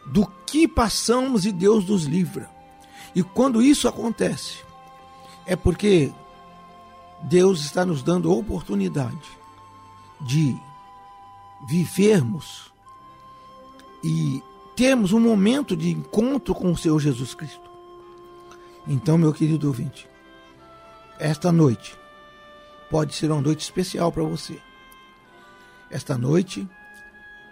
do 0.06 0.26
que 0.46 0.66
passamos 0.66 1.44
e 1.44 1.52
Deus 1.52 1.86
nos 1.86 2.04
livra. 2.04 2.48
E 3.14 3.22
quando 3.22 3.60
isso 3.60 3.86
acontece, 3.86 4.58
é 5.46 5.54
porque 5.54 6.10
Deus 7.24 7.60
está 7.60 7.84
nos 7.84 8.02
dando 8.02 8.32
oportunidade 8.32 9.18
de 10.20 10.56
vivermos 11.68 12.72
e 14.02 14.42
termos 14.74 15.12
um 15.12 15.20
momento 15.20 15.76
de 15.76 15.90
encontro 15.90 16.54
com 16.54 16.72
o 16.72 16.76
Senhor 16.76 16.98
Jesus 16.98 17.34
Cristo. 17.34 17.69
Então, 18.86 19.18
meu 19.18 19.32
querido 19.32 19.68
ouvinte, 19.68 20.08
esta 21.18 21.52
noite 21.52 21.96
pode 22.90 23.14
ser 23.14 23.30
uma 23.30 23.40
noite 23.40 23.60
especial 23.60 24.10
para 24.10 24.22
você. 24.22 24.60
Esta 25.90 26.16
noite 26.16 26.68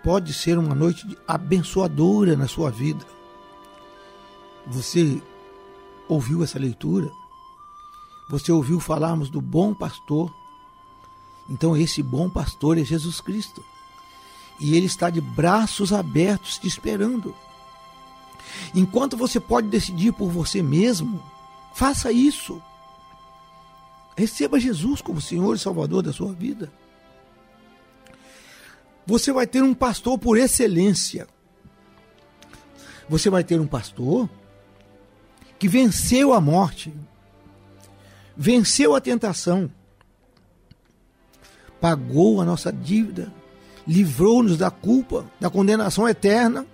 pode 0.03 0.33
ser 0.33 0.59
uma 0.59 0.75
noite 0.75 1.05
abençoadora 1.27 2.37
na 2.37 2.49
sua 2.49 2.71
vida. 2.71 3.05
Você 4.67 5.23
ouviu 6.09 6.43
essa 6.43 6.59
leitura? 6.59 7.11
Você 8.31 8.51
ouviu 8.51 8.81
falarmos 8.81 9.31
do 9.31 9.41
bom 9.41 9.75
pastor? 9.75 10.33
Então, 11.49 11.77
esse 11.77 12.03
bom 12.03 12.29
pastor 12.29 12.79
é 12.79 12.85
Jesus 12.85 13.21
Cristo. 13.21 13.63
E 14.61 14.77
ele 14.77 14.87
está 14.87 15.09
de 15.09 15.21
braços 15.21 15.93
abertos 15.93 16.59
te 16.59 16.67
esperando. 16.67 17.35
Enquanto 18.75 19.17
você 19.17 19.39
pode 19.41 19.69
decidir 19.69 20.13
por 20.13 20.31
você 20.31 20.63
mesmo, 20.63 21.23
faça 21.75 22.13
isso. 22.13 22.63
Receba 24.17 24.59
Jesus 24.59 25.01
como 25.01 25.21
Senhor 25.21 25.55
e 25.55 25.59
Salvador 25.59 26.03
da 26.03 26.13
sua 26.13 26.33
vida 26.33 26.71
você 29.09 29.33
vai 29.33 29.47
ter 29.47 29.63
um 29.63 29.73
pastor 29.73 30.19
por 30.19 30.37
excelência. 30.37 31.27
Você 33.09 33.31
vai 33.31 33.43
ter 33.43 33.59
um 33.59 33.67
pastor 33.67 34.29
que 35.59 35.67
venceu 35.67 36.35
a 36.35 36.43
morte, 36.43 36.93
venceu 38.37 38.95
a 38.95 39.01
tentação, 39.01 39.71
pagou 41.81 42.43
a 42.43 42.45
nossa 42.45 42.71
dívida, 42.71 43.33
livrou-nos 43.87 44.59
da 44.59 44.71
culpa, 44.71 45.25
da 45.41 45.49
condenação 45.49 46.07
eterna 46.07 46.67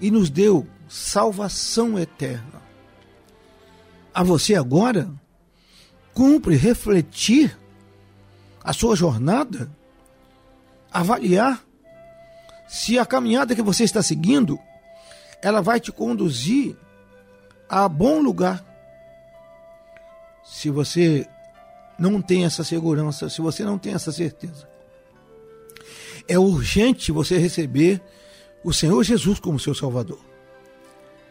e 0.00 0.10
nos 0.10 0.30
deu 0.30 0.66
salvação 0.88 1.98
eterna. 1.98 2.62
A 4.14 4.22
você 4.22 4.54
agora 4.54 5.10
cumpre 6.14 6.56
refletir 6.56 7.56
a 8.62 8.72
sua 8.72 8.96
jornada 8.96 9.70
avaliar 10.90 11.62
se 12.66 12.98
a 12.98 13.04
caminhada 13.04 13.54
que 13.54 13.62
você 13.62 13.84
está 13.84 14.02
seguindo 14.02 14.58
ela 15.42 15.60
vai 15.60 15.78
te 15.78 15.92
conduzir 15.92 16.76
há 17.68 17.88
bom 17.88 18.20
lugar. 18.20 18.64
Se 20.42 20.70
você 20.70 21.28
não 21.98 22.22
tem 22.22 22.44
essa 22.44 22.64
segurança, 22.64 23.28
se 23.28 23.40
você 23.40 23.64
não 23.64 23.78
tem 23.78 23.92
essa 23.92 24.10
certeza, 24.10 24.68
é 26.26 26.38
urgente 26.38 27.12
você 27.12 27.38
receber 27.38 28.02
o 28.66 28.72
Senhor 28.72 29.00
Jesus 29.04 29.38
como 29.38 29.60
seu 29.60 29.76
Salvador. 29.76 30.18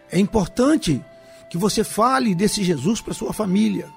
É 0.10 0.18
importante 0.18 1.04
que 1.50 1.58
você 1.58 1.84
fale 1.84 2.34
desse 2.34 2.64
Jesus 2.64 3.02
para 3.02 3.14
sua 3.14 3.34
família. 3.34 3.90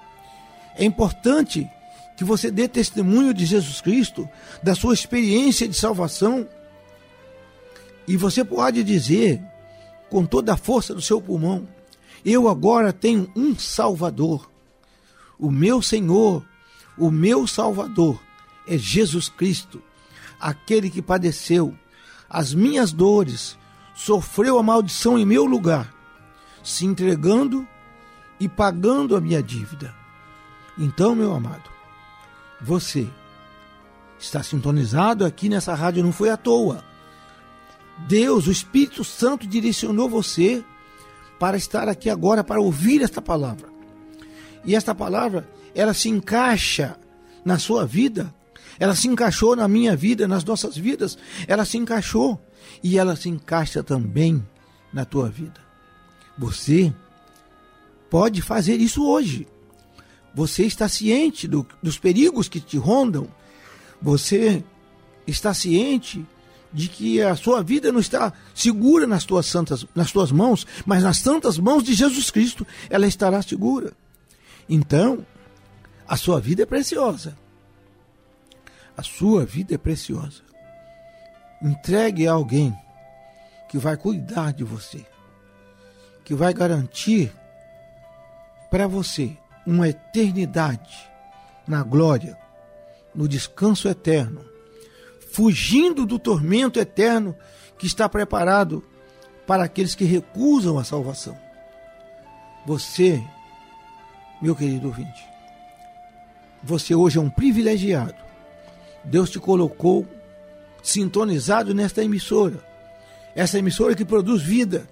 É 0.74 0.84
importante 0.84 1.70
que 2.16 2.24
você 2.24 2.50
dê 2.50 2.66
testemunho 2.66 3.32
de 3.32 3.46
Jesus 3.46 3.80
Cristo, 3.80 4.28
da 4.60 4.74
sua 4.74 4.92
experiência 4.92 5.68
de 5.68 5.74
salvação. 5.74 6.48
E 8.08 8.16
você 8.16 8.44
pode 8.44 8.82
dizer, 8.82 9.40
com 10.10 10.26
toda 10.26 10.54
a 10.54 10.56
força 10.56 10.92
do 10.92 11.00
seu 11.00 11.22
pulmão: 11.22 11.68
Eu 12.24 12.48
agora 12.48 12.92
tenho 12.92 13.30
um 13.36 13.56
Salvador. 13.56 14.50
O 15.38 15.48
meu 15.48 15.80
Senhor, 15.80 16.44
o 16.96 17.08
meu 17.08 17.46
Salvador 17.46 18.20
é 18.66 18.76
Jesus 18.76 19.28
Cristo, 19.28 19.80
aquele 20.40 20.90
que 20.90 21.00
padeceu 21.00 21.72
as 22.28 22.52
minhas 22.52 22.92
dores, 22.92 23.58
sofreu 23.94 24.58
a 24.58 24.62
maldição 24.62 25.18
em 25.18 25.24
meu 25.24 25.44
lugar, 25.44 25.92
se 26.62 26.84
entregando 26.84 27.66
e 28.38 28.48
pagando 28.48 29.16
a 29.16 29.20
minha 29.20 29.42
dívida. 29.42 29.94
Então, 30.78 31.14
meu 31.14 31.34
amado, 31.34 31.68
você 32.60 33.08
está 34.18 34.42
sintonizado 34.42 35.24
aqui 35.24 35.48
nessa 35.48 35.74
rádio, 35.74 36.04
não 36.04 36.12
foi 36.12 36.30
à 36.30 36.36
toa. 36.36 36.84
Deus, 38.06 38.46
o 38.46 38.52
Espírito 38.52 39.02
Santo, 39.02 39.46
direcionou 39.46 40.08
você 40.08 40.64
para 41.38 41.56
estar 41.56 41.88
aqui 41.88 42.10
agora, 42.10 42.44
para 42.44 42.60
ouvir 42.60 43.02
esta 43.02 43.22
palavra. 43.22 43.68
E 44.64 44.74
esta 44.74 44.94
palavra, 44.94 45.48
ela 45.74 45.94
se 45.94 46.08
encaixa 46.08 46.96
na 47.44 47.58
sua 47.58 47.86
vida, 47.86 48.34
ela 48.78 48.94
se 48.94 49.08
encaixou 49.08 49.56
na 49.56 49.66
minha 49.66 49.96
vida, 49.96 50.28
nas 50.28 50.44
nossas 50.44 50.76
vidas, 50.76 51.18
ela 51.46 51.64
se 51.64 51.76
encaixou 51.76 52.40
e 52.82 52.98
ela 52.98 53.16
se 53.16 53.28
encaixa 53.28 53.82
também 53.82 54.44
na 54.92 55.04
tua 55.04 55.28
vida. 55.28 55.60
Você 56.36 56.92
pode 58.08 58.40
fazer 58.40 58.76
isso 58.76 59.04
hoje. 59.04 59.46
Você 60.34 60.64
está 60.64 60.88
ciente 60.88 61.48
do, 61.48 61.66
dos 61.82 61.98
perigos 61.98 62.48
que 62.48 62.60
te 62.60 62.76
rondam. 62.76 63.28
Você 64.00 64.62
está 65.26 65.52
ciente 65.52 66.24
de 66.72 66.88
que 66.88 67.20
a 67.22 67.34
sua 67.34 67.62
vida 67.62 67.90
não 67.90 67.98
está 67.98 68.32
segura 68.54 69.06
nas 69.06 69.24
tuas 69.24 69.46
santas, 69.46 69.86
nas 69.94 70.12
tuas 70.12 70.30
mãos, 70.30 70.66
mas 70.86 71.02
nas 71.02 71.18
santas 71.18 71.58
mãos 71.58 71.82
de 71.82 71.94
Jesus 71.94 72.30
Cristo 72.30 72.66
ela 72.88 73.06
estará 73.06 73.42
segura. 73.42 73.92
Então, 74.68 75.26
a 76.06 76.16
sua 76.16 76.40
vida 76.40 76.62
é 76.62 76.66
preciosa. 76.66 77.36
A 78.98 79.02
sua 79.02 79.46
vida 79.46 79.74
é 79.74 79.78
preciosa. 79.78 80.42
Entregue 81.62 82.28
a 82.28 82.32
alguém 82.32 82.76
que 83.68 83.78
vai 83.78 83.96
cuidar 83.96 84.52
de 84.52 84.64
você, 84.64 85.06
que 86.24 86.34
vai 86.34 86.52
garantir 86.52 87.32
para 88.70 88.86
você 88.86 89.34
uma 89.66 89.88
eternidade 89.88 91.08
na 91.66 91.82
glória, 91.82 92.36
no 93.14 93.26
descanso 93.26 93.88
eterno 93.88 94.44
fugindo 95.30 96.04
do 96.04 96.18
tormento 96.18 96.80
eterno 96.80 97.36
que 97.78 97.86
está 97.86 98.08
preparado 98.08 98.84
para 99.46 99.64
aqueles 99.64 99.94
que 99.94 100.04
recusam 100.04 100.78
a 100.78 100.82
salvação. 100.84 101.38
Você, 102.66 103.22
meu 104.42 104.56
querido 104.56 104.88
ouvinte, 104.88 105.24
você 106.62 106.94
hoje 106.94 107.18
é 107.18 107.20
um 107.20 107.30
privilegiado. 107.30 108.27
Deus 109.04 109.30
te 109.30 109.38
colocou 109.38 110.06
sintonizado 110.82 111.74
nesta 111.74 112.02
emissora. 112.02 112.64
Essa 113.34 113.58
emissora 113.58 113.94
que 113.94 114.04
produz 114.04 114.42
vida, 114.42 114.88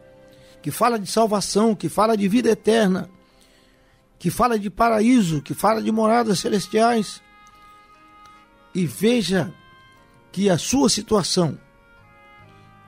que 0.63 0.71
fala 0.71 0.99
de 0.99 1.11
salvação, 1.11 1.75
que 1.75 1.89
fala 1.89 2.17
de 2.17 2.29
vida 2.29 2.51
eterna, 2.51 3.09
que 4.19 4.31
fala 4.31 4.59
de 4.59 4.71
paraíso, 4.71 5.43
que 5.43 5.55
fala 5.55 5.83
de 5.83 5.91
moradas 5.91 6.41
celestiais. 6.41 7.23
E 8.75 8.87
veja 8.87 9.53
que 10.31 10.51
a 10.51 10.59
sua 10.59 10.89
situação, 10.89 11.59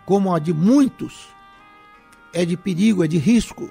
como 0.05 0.35
a 0.35 0.39
de 0.39 0.53
muitos, 0.53 1.29
é 2.33 2.45
de 2.45 2.57
perigo, 2.57 3.05
é 3.05 3.09
de 3.09 3.19
risco. 3.19 3.71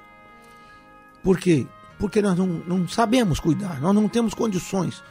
Por 1.22 1.38
quê? 1.38 1.66
Porque 1.98 2.20
nós 2.20 2.36
não, 2.36 2.46
não 2.46 2.88
sabemos 2.88 3.40
cuidar, 3.40 3.80
nós 3.80 3.94
não 3.94 4.08
temos 4.08 4.34
condições 4.34 5.02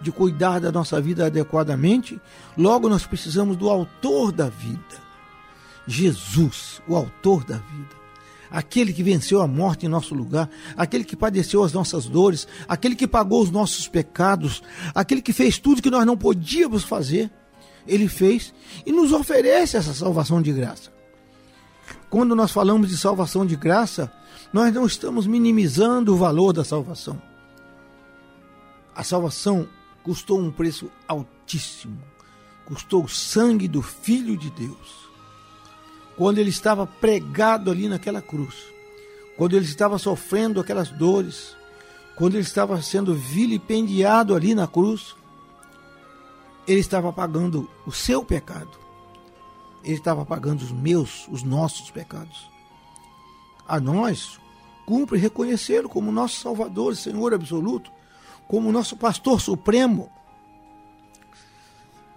de 0.00 0.12
cuidar 0.12 0.60
da 0.60 0.70
nossa 0.70 1.00
vida 1.00 1.26
adequadamente, 1.26 2.20
logo 2.56 2.88
nós 2.88 3.06
precisamos 3.06 3.56
do 3.56 3.68
autor 3.68 4.32
da 4.32 4.48
vida. 4.48 5.06
Jesus, 5.86 6.82
o 6.86 6.96
autor 6.96 7.44
da 7.44 7.56
vida. 7.56 7.96
Aquele 8.50 8.92
que 8.92 9.02
venceu 9.02 9.40
a 9.42 9.46
morte 9.46 9.86
em 9.86 9.88
nosso 9.88 10.14
lugar, 10.14 10.48
aquele 10.76 11.04
que 11.04 11.16
padeceu 11.16 11.64
as 11.64 11.72
nossas 11.72 12.06
dores, 12.06 12.46
aquele 12.68 12.94
que 12.94 13.06
pagou 13.06 13.42
os 13.42 13.50
nossos 13.50 13.88
pecados, 13.88 14.62
aquele 14.94 15.20
que 15.20 15.32
fez 15.32 15.58
tudo 15.58 15.82
que 15.82 15.90
nós 15.90 16.06
não 16.06 16.16
podíamos 16.16 16.84
fazer 16.84 17.30
ele 17.86 18.08
fez 18.08 18.52
e 18.84 18.92
nos 18.92 19.12
oferece 19.12 19.76
essa 19.76 19.94
salvação 19.94 20.42
de 20.42 20.52
graça. 20.52 20.90
Quando 22.10 22.34
nós 22.34 22.50
falamos 22.50 22.88
de 22.88 22.96
salvação 22.96 23.46
de 23.46 23.56
graça, 23.56 24.12
nós 24.52 24.72
não 24.72 24.86
estamos 24.86 25.26
minimizando 25.26 26.14
o 26.14 26.16
valor 26.16 26.52
da 26.52 26.64
salvação. 26.64 27.20
A 28.94 29.04
salvação 29.04 29.68
custou 30.06 30.38
um 30.38 30.52
preço 30.52 30.88
altíssimo. 31.08 32.00
Custou 32.64 33.02
o 33.02 33.08
sangue 33.08 33.66
do 33.66 33.82
Filho 33.82 34.36
de 34.36 34.50
Deus. 34.50 35.10
Quando 36.16 36.38
ele 36.38 36.50
estava 36.50 36.86
pregado 36.86 37.72
ali 37.72 37.88
naquela 37.88 38.22
cruz, 38.22 38.54
quando 39.36 39.56
ele 39.56 39.64
estava 39.64 39.98
sofrendo 39.98 40.60
aquelas 40.60 40.90
dores, 40.90 41.56
quando 42.14 42.34
ele 42.34 42.44
estava 42.44 42.80
sendo 42.80 43.16
vilipendiado 43.16 44.32
ali 44.36 44.54
na 44.54 44.68
cruz, 44.68 45.16
ele 46.68 46.78
estava 46.78 47.12
pagando 47.12 47.68
o 47.84 47.90
seu 47.90 48.24
pecado. 48.24 48.78
Ele 49.82 49.96
estava 49.96 50.24
pagando 50.24 50.62
os 50.62 50.70
meus, 50.70 51.26
os 51.32 51.42
nossos 51.42 51.90
pecados. 51.90 52.48
A 53.66 53.80
nós 53.80 54.38
cumpre 54.86 55.18
reconhecê-lo 55.18 55.88
como 55.88 56.12
nosso 56.12 56.40
Salvador, 56.40 56.94
Senhor 56.94 57.34
absoluto, 57.34 57.95
como 58.48 58.72
nosso 58.72 58.96
pastor 58.96 59.40
supremo. 59.40 60.10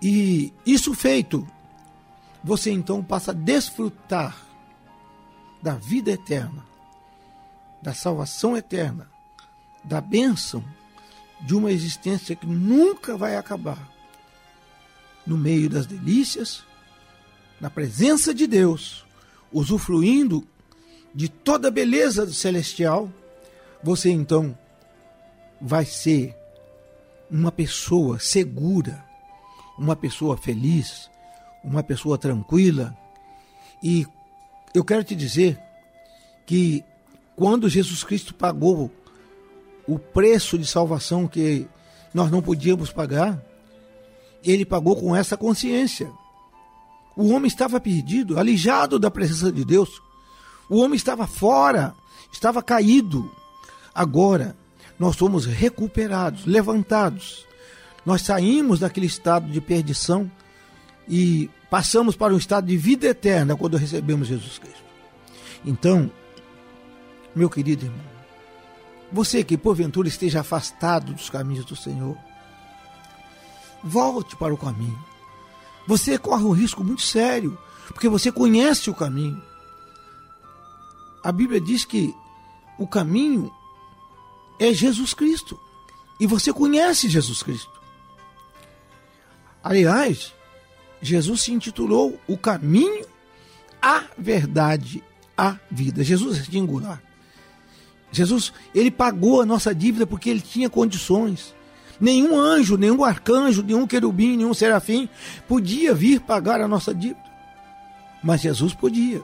E 0.01 0.53
isso 0.65 0.93
feito, 0.93 1.47
você 2.43 2.71
então 2.71 3.03
passa 3.03 3.32
a 3.32 3.34
desfrutar 3.34 4.36
da 5.61 5.75
vida 5.75 6.11
eterna, 6.11 6.65
da 7.82 7.93
salvação 7.93 8.55
eterna, 8.55 9.09
da 9.84 9.99
bênção 9.99 10.63
de 11.41 11.55
uma 11.55 11.71
existência 11.71 12.36
que 12.36 12.45
nunca 12.45 13.17
vai 13.17 13.36
acabar 13.36 13.89
no 15.25 15.38
meio 15.38 15.69
das 15.69 15.86
delícias, 15.86 16.63
na 17.59 17.69
presença 17.69 18.34
de 18.34 18.47
Deus, 18.47 19.05
usufruindo 19.51 20.47
de 21.13 21.27
toda 21.27 21.67
a 21.67 21.71
beleza 21.71 22.32
celestial, 22.32 23.11
você 23.84 24.09
então 24.09 24.57
vai 25.62 25.86
ser 25.86 26.36
uma 27.30 27.51
pessoa 27.51 28.20
segura, 28.20 29.03
uma 29.78 29.95
pessoa 29.95 30.38
feliz, 30.38 31.10
uma 31.64 31.84
pessoa 31.84 32.18
tranquila. 32.18 32.95
E 33.84 34.05
eu 34.74 34.84
quero 34.84 35.03
te 35.03 35.16
dizer 35.16 35.60
que 36.45 36.84
quando 37.36 37.70
Jesus 37.70 38.03
Cristo 38.03 38.34
pagou 38.34 38.91
o 39.88 39.97
preço 39.97 40.57
de 40.57 40.66
salvação 40.66 41.28
que 41.28 41.68
nós 42.14 42.30
não 42.32 42.41
podíamos 42.41 42.91
pagar, 42.91 43.41
ele 44.43 44.66
pagou 44.66 44.95
com 44.95 45.16
essa 45.16 45.38
consciência. 45.38 46.12
O 47.16 47.30
homem 47.30 47.47
estava 47.47 47.80
perdido, 47.80 48.39
alijado 48.39 48.97
da 48.97 49.12
presença 49.12 49.51
de 49.51 49.66
Deus. 49.66 50.01
O 50.70 50.78
homem 50.78 50.95
estava 50.95 51.28
fora, 51.28 51.93
estava 52.32 52.62
caído. 52.64 53.30
Agora, 53.93 54.55
nós 55.00 55.16
somos 55.16 55.45
recuperados, 55.45 56.45
levantados. 56.45 57.47
Nós 58.06 58.22
saímos 58.22 58.82
daquele 58.82 59.06
estado 59.06 59.50
de 59.50 59.62
perdição 59.62 60.30
e 61.08 61.50
passamos 61.70 62.16
para 62.16 62.34
um 62.34 62.38
estado 62.38 62.68
de 62.68 62.76
vida 62.76 63.08
eterna 63.08 63.56
quando 63.56 63.78
recebemos 63.78 64.28
Jesus 64.28 64.58
Cristo. 64.58 64.84
Então, 65.66 66.12
meu 67.34 67.50
querido 67.50 67.86
irmão, 67.86 68.20
você 69.12 69.43
que 69.43 69.58
porventura 69.58 70.08
esteja 70.08 70.41
afastado 70.41 71.14
dos 71.14 71.30
caminhos 71.30 71.66
do 71.66 71.76
Senhor, 71.76 72.18
volte 73.84 74.36
para 74.36 74.54
o 74.54 74.58
caminho. 74.58 75.00
Você 75.88 76.18
corre 76.18 76.43
um 76.43 76.52
risco 76.52 76.84
muito 76.84 77.02
sério, 77.02 77.58
porque 77.88 78.10
você 78.10 78.32
conhece 78.32 78.89
o 78.89 78.93
caminho. 78.93 79.41
A 81.24 81.32
Bíblia 81.32 81.60
diz 81.60 81.86
que 81.86 82.14
o 82.78 82.88
caminho 82.88 83.52
é 84.60 84.74
Jesus 84.74 85.14
Cristo. 85.14 85.60
E 86.20 86.28
você 86.28 86.51
conhece 86.51 87.07
Jesus 87.07 87.41
Cristo. 87.41 87.72
Aliás, 89.64 90.34
Jesus 91.01 91.41
se 91.41 91.53
intitulou 91.53 92.20
o 92.28 92.38
caminho, 92.38 93.05
a 93.82 94.03
verdade, 94.18 95.03
a 95.38 95.57
vida. 95.72 96.03
Jesus 96.03 96.39
é 96.39 96.43
singular. 96.43 97.01
Jesus, 98.12 98.51
ele 98.74 98.91
pagou 98.91 99.41
a 99.41 99.45
nossa 99.45 99.74
dívida 99.74 100.05
porque 100.05 100.30
ele 100.30 100.41
tinha 100.41 100.70
condições. 100.70 101.55
Nenhum 101.99 102.39
anjo, 102.39 102.78
nenhum 102.78 103.03
arcanjo, 103.03 103.62
nenhum 103.62 103.86
querubim, 103.86 104.38
nenhum 104.38 104.53
serafim 104.53 105.07
podia 105.47 105.93
vir 105.93 106.22
pagar 106.22 106.62
a 106.62 106.68
nossa 106.68 106.93
dívida. 106.93 107.24
Mas 108.24 108.41
Jesus 108.41 108.74
podia. 108.74 109.22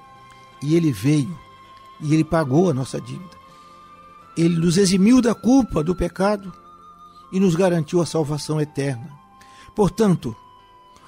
E 0.62 0.76
ele 0.76 0.92
veio. 0.92 1.38
E 2.02 2.14
ele 2.14 2.24
pagou 2.24 2.70
a 2.70 2.74
nossa 2.74 3.00
dívida. 3.00 3.45
Ele 4.38 4.58
nos 4.58 4.78
eximiu 4.78 5.22
da 5.22 5.34
culpa 5.34 5.84
do 5.84 5.96
pecado 5.96 6.52
e 7.32 7.40
nos 7.40 7.56
garantiu 7.56 8.02
a 8.02 8.06
salvação 8.06 8.60
eterna. 8.60 9.10
Portanto, 9.76 10.36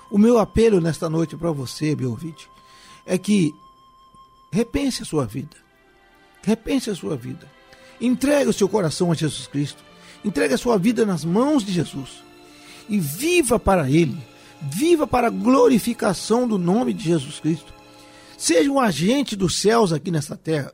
o 0.09 0.17
meu 0.17 0.39
apelo 0.39 0.79
nesta 0.79 1.09
noite 1.09 1.35
para 1.35 1.51
você, 1.51 1.95
meu 1.95 2.11
ouvinte, 2.11 2.49
é 3.05 3.17
que 3.17 3.53
repense 4.51 5.03
a 5.03 5.05
sua 5.05 5.25
vida. 5.25 5.55
Repense 6.41 6.89
a 6.89 6.95
sua 6.95 7.15
vida. 7.15 7.49
Entregue 7.99 8.49
o 8.49 8.53
seu 8.53 8.69
coração 8.69 9.11
a 9.11 9.15
Jesus 9.15 9.47
Cristo. 9.47 9.83
Entregue 10.23 10.53
a 10.53 10.57
sua 10.57 10.77
vida 10.77 11.05
nas 11.05 11.25
mãos 11.25 11.63
de 11.63 11.71
Jesus. 11.71 12.23
E 12.87 12.99
viva 12.99 13.59
para 13.59 13.89
Ele. 13.89 14.17
Viva 14.61 15.05
para 15.05 15.27
a 15.27 15.31
glorificação 15.31 16.47
do 16.47 16.57
nome 16.57 16.93
de 16.93 17.03
Jesus 17.03 17.39
Cristo. 17.39 17.73
Seja 18.37 18.71
um 18.71 18.79
agente 18.79 19.35
dos 19.35 19.59
céus 19.59 19.91
aqui 19.91 20.11
nessa 20.11 20.37
terra. 20.37 20.73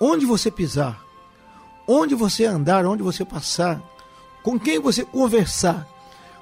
Onde 0.00 0.24
você 0.26 0.50
pisar, 0.50 1.02
onde 1.88 2.14
você 2.14 2.44
andar, 2.44 2.84
onde 2.84 3.02
você 3.02 3.24
passar, 3.24 3.82
com 4.42 4.60
quem 4.60 4.78
você 4.78 5.04
conversar, 5.04 5.88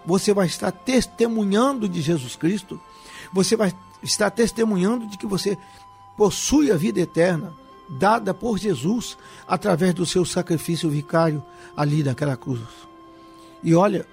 você 0.04 0.34
vai 0.34 0.46
estar 0.46 0.72
testemunhando 0.72 1.88
de 1.88 2.02
Jesus 2.02 2.34
Cristo, 2.34 2.80
você 3.32 3.56
vai 3.56 3.72
estar 4.02 4.30
testemunhando 4.30 5.06
de 5.06 5.16
que 5.16 5.26
você 5.26 5.56
possui 6.16 6.72
a 6.72 6.76
vida 6.76 7.00
eterna 7.00 7.54
dada 7.88 8.34
por 8.34 8.58
Jesus 8.58 9.16
através 9.46 9.94
do 9.94 10.04
seu 10.04 10.24
sacrifício 10.24 10.90
vicário 10.90 11.42
ali 11.76 12.02
naquela 12.02 12.36
cruz. 12.36 12.60
E 13.62 13.74
olha, 13.74 14.04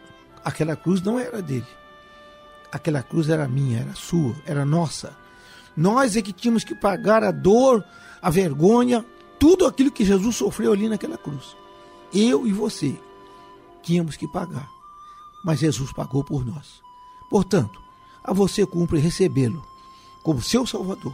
aquela 0.45 0.75
cruz 0.75 1.01
não 1.01 1.19
era 1.19 1.41
dele. 1.41 1.67
Aquela 2.71 3.01
cruz 3.01 3.29
era 3.29 3.47
minha, 3.47 3.79
era 3.79 3.95
sua, 3.95 4.35
era 4.45 4.65
nossa. 4.65 5.15
Nós 5.75 6.15
é 6.15 6.21
que 6.21 6.33
tínhamos 6.33 6.63
que 6.63 6.75
pagar 6.75 7.23
a 7.23 7.31
dor, 7.31 7.83
a 8.21 8.29
vergonha, 8.29 9.03
tudo 9.43 9.65
aquilo 9.65 9.91
que 9.91 10.05
Jesus 10.05 10.37
sofreu 10.37 10.71
ali 10.71 10.87
naquela 10.87 11.17
cruz. 11.17 11.57
Eu 12.13 12.47
e 12.47 12.53
você 12.53 12.95
tínhamos 13.81 14.15
que 14.15 14.27
pagar 14.27 14.73
mas 15.43 15.59
Jesus 15.59 15.91
pagou 15.91 16.23
por 16.23 16.45
nós. 16.45 16.81
Portanto, 17.29 17.81
a 18.23 18.31
você 18.31 18.65
cumpre 18.65 18.99
recebê-lo 18.99 19.61
como 20.23 20.41
seu 20.41 20.65
Salvador 20.65 21.13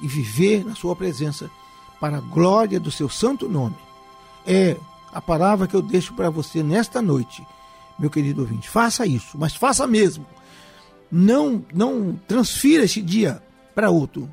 e 0.00 0.08
viver 0.08 0.64
na 0.64 0.74
sua 0.74 0.96
presença 0.96 1.48
para 2.00 2.16
a 2.16 2.20
glória 2.20 2.80
do 2.80 2.90
seu 2.90 3.08
santo 3.08 3.48
nome. 3.48 3.76
É 4.44 4.76
a 5.12 5.20
palavra 5.20 5.68
que 5.68 5.76
eu 5.76 5.80
deixo 5.80 6.12
para 6.14 6.28
você 6.28 6.62
nesta 6.62 7.00
noite, 7.00 7.46
meu 7.96 8.10
querido 8.10 8.40
ouvinte. 8.40 8.68
Faça 8.68 9.06
isso, 9.06 9.38
mas 9.38 9.54
faça 9.54 9.86
mesmo. 9.86 10.26
Não, 11.10 11.64
não 11.72 12.18
transfira 12.26 12.84
esse 12.84 13.00
dia 13.00 13.40
para 13.72 13.90
outro. 13.90 14.28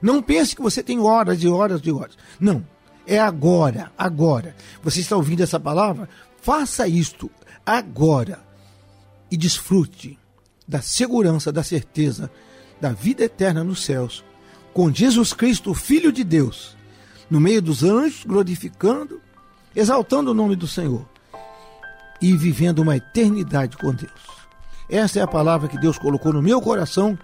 Não 0.00 0.22
pense 0.22 0.54
que 0.54 0.62
você 0.62 0.82
tem 0.82 1.00
horas 1.00 1.42
e 1.42 1.48
horas 1.48 1.80
e 1.84 1.90
horas. 1.90 2.16
Não. 2.38 2.64
É 3.06 3.18
agora, 3.18 3.90
agora. 3.96 4.54
Você 4.82 5.00
está 5.00 5.16
ouvindo 5.16 5.42
essa 5.42 5.58
palavra? 5.58 6.08
Faça 6.42 6.86
isto 6.86 7.30
agora 7.64 8.40
e 9.30 9.36
desfrute 9.36 10.18
da 10.66 10.80
segurança, 10.82 11.50
da 11.50 11.62
certeza 11.62 12.30
da 12.80 12.92
vida 12.92 13.24
eterna 13.24 13.64
nos 13.64 13.84
céus, 13.84 14.24
com 14.72 14.92
Jesus 14.92 15.32
Cristo, 15.32 15.74
Filho 15.74 16.12
de 16.12 16.22
Deus, 16.22 16.76
no 17.28 17.40
meio 17.40 17.60
dos 17.60 17.82
anjos, 17.82 18.24
glorificando, 18.24 19.20
exaltando 19.74 20.30
o 20.30 20.34
nome 20.34 20.54
do 20.54 20.66
Senhor 20.66 21.06
e 22.20 22.36
vivendo 22.36 22.80
uma 22.80 22.96
eternidade 22.96 23.76
com 23.76 23.92
Deus. 23.92 24.38
Essa 24.88 25.18
é 25.18 25.22
a 25.22 25.26
palavra 25.26 25.68
que 25.68 25.78
Deus 25.78 25.98
colocou 25.98 26.32
no 26.32 26.42
meu 26.42 26.60
coração 26.60 27.18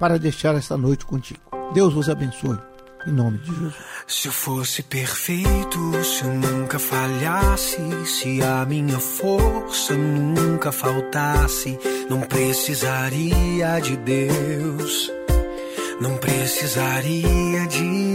para 0.00 0.18
deixar 0.18 0.56
esta 0.56 0.78
noite 0.78 1.04
contigo. 1.04 1.40
Deus 1.74 1.92
vos 1.92 2.08
abençoe. 2.08 2.58
Em 3.06 3.12
nome 3.12 3.38
de 3.38 3.46
Jesus. 3.46 3.74
Se 4.06 4.28
eu 4.28 4.32
fosse 4.32 4.82
perfeito, 4.82 6.04
se 6.04 6.24
eu 6.24 6.34
nunca 6.34 6.78
falhasse, 6.78 7.78
se 8.06 8.42
a 8.42 8.64
minha 8.66 8.98
força 8.98 9.94
nunca 9.94 10.72
faltasse, 10.72 11.78
não 12.10 12.20
precisaria 12.22 13.78
de 13.80 13.96
Deus. 13.96 15.12
Não 16.00 16.16
precisaria 16.16 17.66
de 17.68 18.09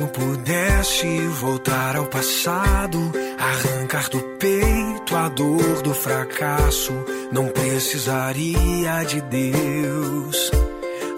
mesmo 0.00 0.08
pudesse 0.08 1.18
voltar 1.28 1.96
ao 1.96 2.06
passado, 2.06 3.12
arrancar 3.38 4.08
do 4.08 4.20
peito 4.38 5.14
a 5.14 5.28
dor 5.28 5.82
do 5.82 5.92
fracasso, 5.92 6.92
não 7.30 7.48
precisaria 7.48 9.04
de 9.04 9.20
Deus 9.20 10.50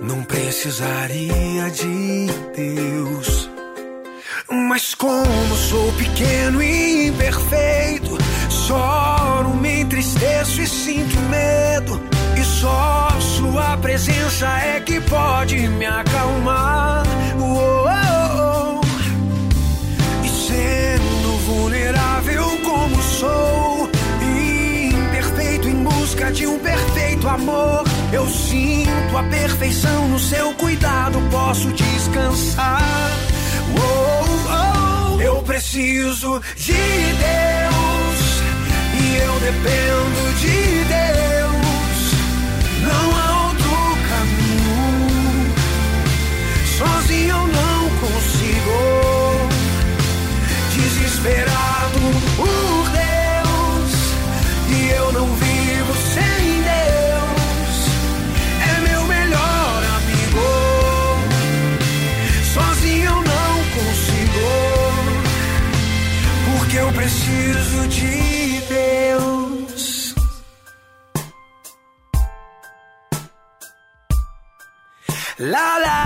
não 0.02 0.24
precisaria 0.24 1.70
de 1.70 2.26
Deus. 2.56 3.48
Mas 4.50 4.96
como 4.96 5.54
sou 5.54 5.92
pequeno 5.92 6.60
e 6.60 7.06
imperfeito, 7.06 8.18
choro, 8.50 9.50
me 9.54 9.82
entristeço 9.82 10.60
e 10.60 10.66
sinto 10.66 11.16
medo. 11.30 12.02
E 12.36 12.44
só 12.44 13.08
sua 13.20 13.76
presença 13.76 14.48
é 14.58 14.80
que 14.80 15.00
pode 15.02 15.56
me 15.68 15.86
acalmar. 15.86 16.61
Amor 27.32 27.84
eu 28.12 28.28
sinto 28.28 29.16
a 29.16 29.22
perfeição 29.24 30.08
no 30.08 30.18
seu 30.18 30.52
cuidado, 30.54 31.18
posso 31.30 31.68
descansar. 31.72 33.10
Oh, 33.78 35.16
oh, 35.16 35.20
eu 35.20 35.42
preciso 35.42 36.42
de 36.56 36.72
Deus 36.72 38.42
e 39.00 39.16
eu 39.16 39.40
dependo 39.40 40.40
de 40.40 40.84
Deus. 40.84 41.21
La 75.42 75.76
la 75.80 76.01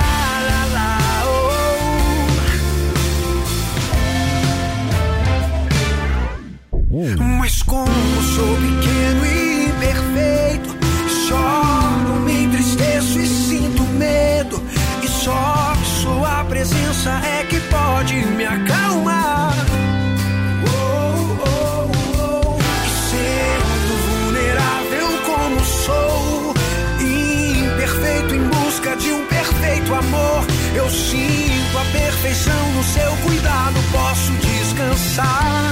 perfeição 32.27 32.72
no 32.72 32.83
seu 32.83 33.16
cuidado, 33.18 33.81
posso 33.93 34.33
descansar. 34.39 35.66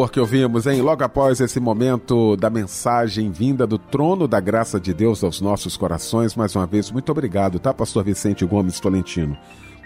Louvor 0.00 0.10
que 0.10 0.20
ouvimos, 0.20 0.66
hein? 0.66 0.80
Logo 0.80 1.04
após 1.04 1.40
esse 1.40 1.60
momento 1.60 2.34
da 2.34 2.48
mensagem 2.48 3.30
vinda 3.30 3.66
do 3.66 3.76
trono 3.76 4.26
da 4.26 4.40
graça 4.40 4.80
de 4.80 4.94
Deus 4.94 5.22
aos 5.22 5.42
nossos 5.42 5.76
corações, 5.76 6.34
mais 6.34 6.56
uma 6.56 6.66
vez, 6.66 6.90
muito 6.90 7.12
obrigado, 7.12 7.58
tá, 7.58 7.74
Pastor 7.74 8.02
Vicente 8.02 8.42
Gomes 8.46 8.80
Tolentino? 8.80 9.36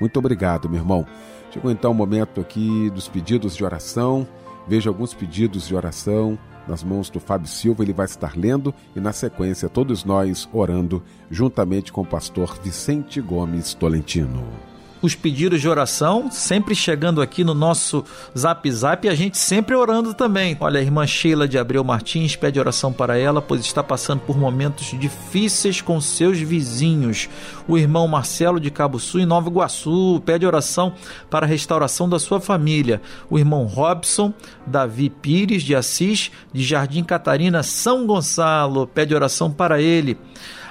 Muito 0.00 0.16
obrigado, 0.16 0.68
meu 0.68 0.78
irmão. 0.78 1.04
Chegou 1.50 1.68
então 1.68 1.90
o 1.90 1.94
momento 1.94 2.40
aqui 2.40 2.90
dos 2.90 3.08
pedidos 3.08 3.56
de 3.56 3.64
oração. 3.64 4.24
Vejo 4.68 4.88
alguns 4.88 5.12
pedidos 5.12 5.66
de 5.66 5.74
oração 5.74 6.38
nas 6.68 6.84
mãos 6.84 7.10
do 7.10 7.18
Fábio 7.18 7.48
Silva, 7.48 7.82
ele 7.82 7.92
vai 7.92 8.06
estar 8.06 8.36
lendo 8.36 8.72
e, 8.94 9.00
na 9.00 9.12
sequência, 9.12 9.68
todos 9.68 10.04
nós 10.04 10.48
orando 10.52 11.02
juntamente 11.28 11.92
com 11.92 12.02
o 12.02 12.06
pastor 12.06 12.56
Vicente 12.62 13.20
Gomes 13.20 13.74
Tolentino 13.74 14.73
os 15.04 15.14
pedidos 15.14 15.60
de 15.60 15.68
oração, 15.68 16.30
sempre 16.30 16.74
chegando 16.74 17.20
aqui 17.20 17.44
no 17.44 17.52
nosso 17.52 18.02
Zap 18.36 18.70
Zap 18.70 19.06
e 19.06 19.10
a 19.10 19.14
gente 19.14 19.36
sempre 19.36 19.74
orando 19.74 20.14
também. 20.14 20.56
Olha, 20.58 20.80
a 20.80 20.82
irmã 20.82 21.06
Sheila 21.06 21.46
de 21.46 21.58
Abreu 21.58 21.84
Martins 21.84 22.36
pede 22.36 22.58
oração 22.58 22.90
para 22.90 23.18
ela, 23.18 23.42
pois 23.42 23.60
está 23.60 23.82
passando 23.82 24.20
por 24.20 24.38
momentos 24.38 24.98
difíceis 24.98 25.82
com 25.82 26.00
seus 26.00 26.38
vizinhos. 26.38 27.28
O 27.68 27.76
irmão 27.76 28.08
Marcelo 28.08 28.58
de 28.58 28.70
Cabo 28.70 28.98
Sul, 28.98 29.20
em 29.20 29.26
Nova 29.26 29.50
Iguaçu, 29.50 30.22
pede 30.24 30.46
oração 30.46 30.94
para 31.28 31.44
a 31.44 31.48
restauração 31.48 32.08
da 32.08 32.18
sua 32.18 32.40
família. 32.40 33.02
O 33.28 33.38
irmão 33.38 33.66
Robson 33.66 34.32
Davi 34.66 35.10
Pires 35.10 35.62
de 35.62 35.74
Assis, 35.74 36.30
de 36.50 36.62
Jardim 36.62 37.04
Catarina, 37.04 37.62
São 37.62 38.06
Gonçalo, 38.06 38.86
pede 38.86 39.14
oração 39.14 39.50
para 39.50 39.82
ele. 39.82 40.16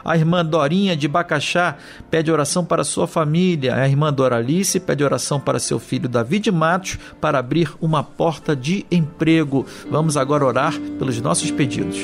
A 0.03 0.17
irmã 0.17 0.45
Dorinha 0.45 0.97
de 0.97 1.07
Bacaxá 1.07 1.77
pede 2.11 2.31
oração 2.31 2.65
para 2.65 2.83
sua 2.83 3.07
família. 3.07 3.75
A 3.75 3.87
irmã 3.87 4.11
Doralice 4.11 4.79
pede 4.79 5.03
oração 5.03 5.39
para 5.39 5.59
seu 5.59 5.79
filho 5.79 6.09
David 6.09 6.51
Matos 6.51 6.97
para 7.21 7.39
abrir 7.39 7.73
uma 7.79 8.03
porta 8.03 8.55
de 8.55 8.85
emprego. 8.91 9.65
Vamos 9.89 10.17
agora 10.17 10.45
orar 10.45 10.77
pelos 10.99 11.19
nossos 11.21 11.51
pedidos. 11.51 11.97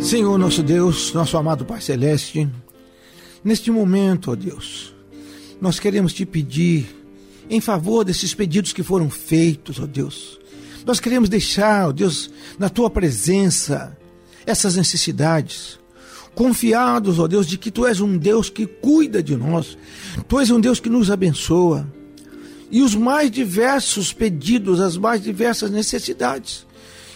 Senhor 0.00 0.36
nosso 0.38 0.62
Deus, 0.62 1.12
nosso 1.14 1.36
amado 1.36 1.64
Pai 1.64 1.80
Celeste, 1.80 2.48
neste 3.42 3.70
momento, 3.70 4.32
ó 4.32 4.34
Deus, 4.34 4.94
nós 5.60 5.80
queremos 5.80 6.12
te 6.12 6.26
pedir 6.26 6.86
em 7.48 7.60
favor 7.60 8.04
desses 8.04 8.34
pedidos 8.34 8.72
que 8.72 8.82
foram 8.82 9.08
feitos, 9.08 9.80
ó 9.80 9.86
Deus. 9.86 10.38
Nós 10.84 11.00
queremos 11.00 11.28
deixar, 11.28 11.92
Deus, 11.92 12.30
na 12.58 12.68
tua 12.68 12.90
presença 12.90 13.96
essas 14.46 14.76
necessidades. 14.76 15.78
Confiados, 16.34 17.18
ó 17.18 17.26
Deus, 17.26 17.46
de 17.46 17.56
que 17.56 17.70
tu 17.70 17.86
és 17.86 18.00
um 18.00 18.18
Deus 18.18 18.50
que 18.50 18.66
cuida 18.66 19.22
de 19.22 19.36
nós. 19.36 19.78
Tu 20.28 20.40
és 20.40 20.50
um 20.50 20.60
Deus 20.60 20.80
que 20.80 20.90
nos 20.90 21.10
abençoa. 21.10 21.86
E 22.70 22.82
os 22.82 22.94
mais 22.94 23.30
diversos 23.30 24.12
pedidos, 24.12 24.80
as 24.80 24.96
mais 24.96 25.22
diversas 25.22 25.70
necessidades 25.70 26.66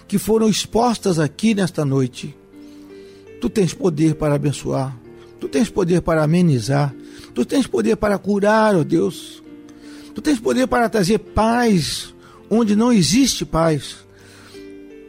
que 0.07 0.19
foram 0.19 0.49
expostas 0.49 1.19
aqui 1.19 1.55
nesta 1.55 1.85
noite. 1.85 2.35
Tu 3.41 3.51
tens 3.51 3.75
poder 3.75 4.15
para 4.15 4.35
abençoar. 4.35 4.97
Tu 5.39 5.49
tens 5.49 5.69
poder 5.69 6.01
para 6.01 6.23
amenizar. 6.23 6.95
Tu 7.35 7.45
tens 7.45 7.67
poder 7.67 7.97
para 7.97 8.17
curar, 8.19 8.75
ó 8.75 8.83
Deus. 8.83 9.43
Tu 10.15 10.23
tens 10.23 10.41
poder 10.41 10.67
para 10.67 10.89
trazer 10.89 11.19
paz 11.19 12.15
onde 12.51 12.75
não 12.75 12.93
existe 12.93 13.45
paz. 13.45 13.97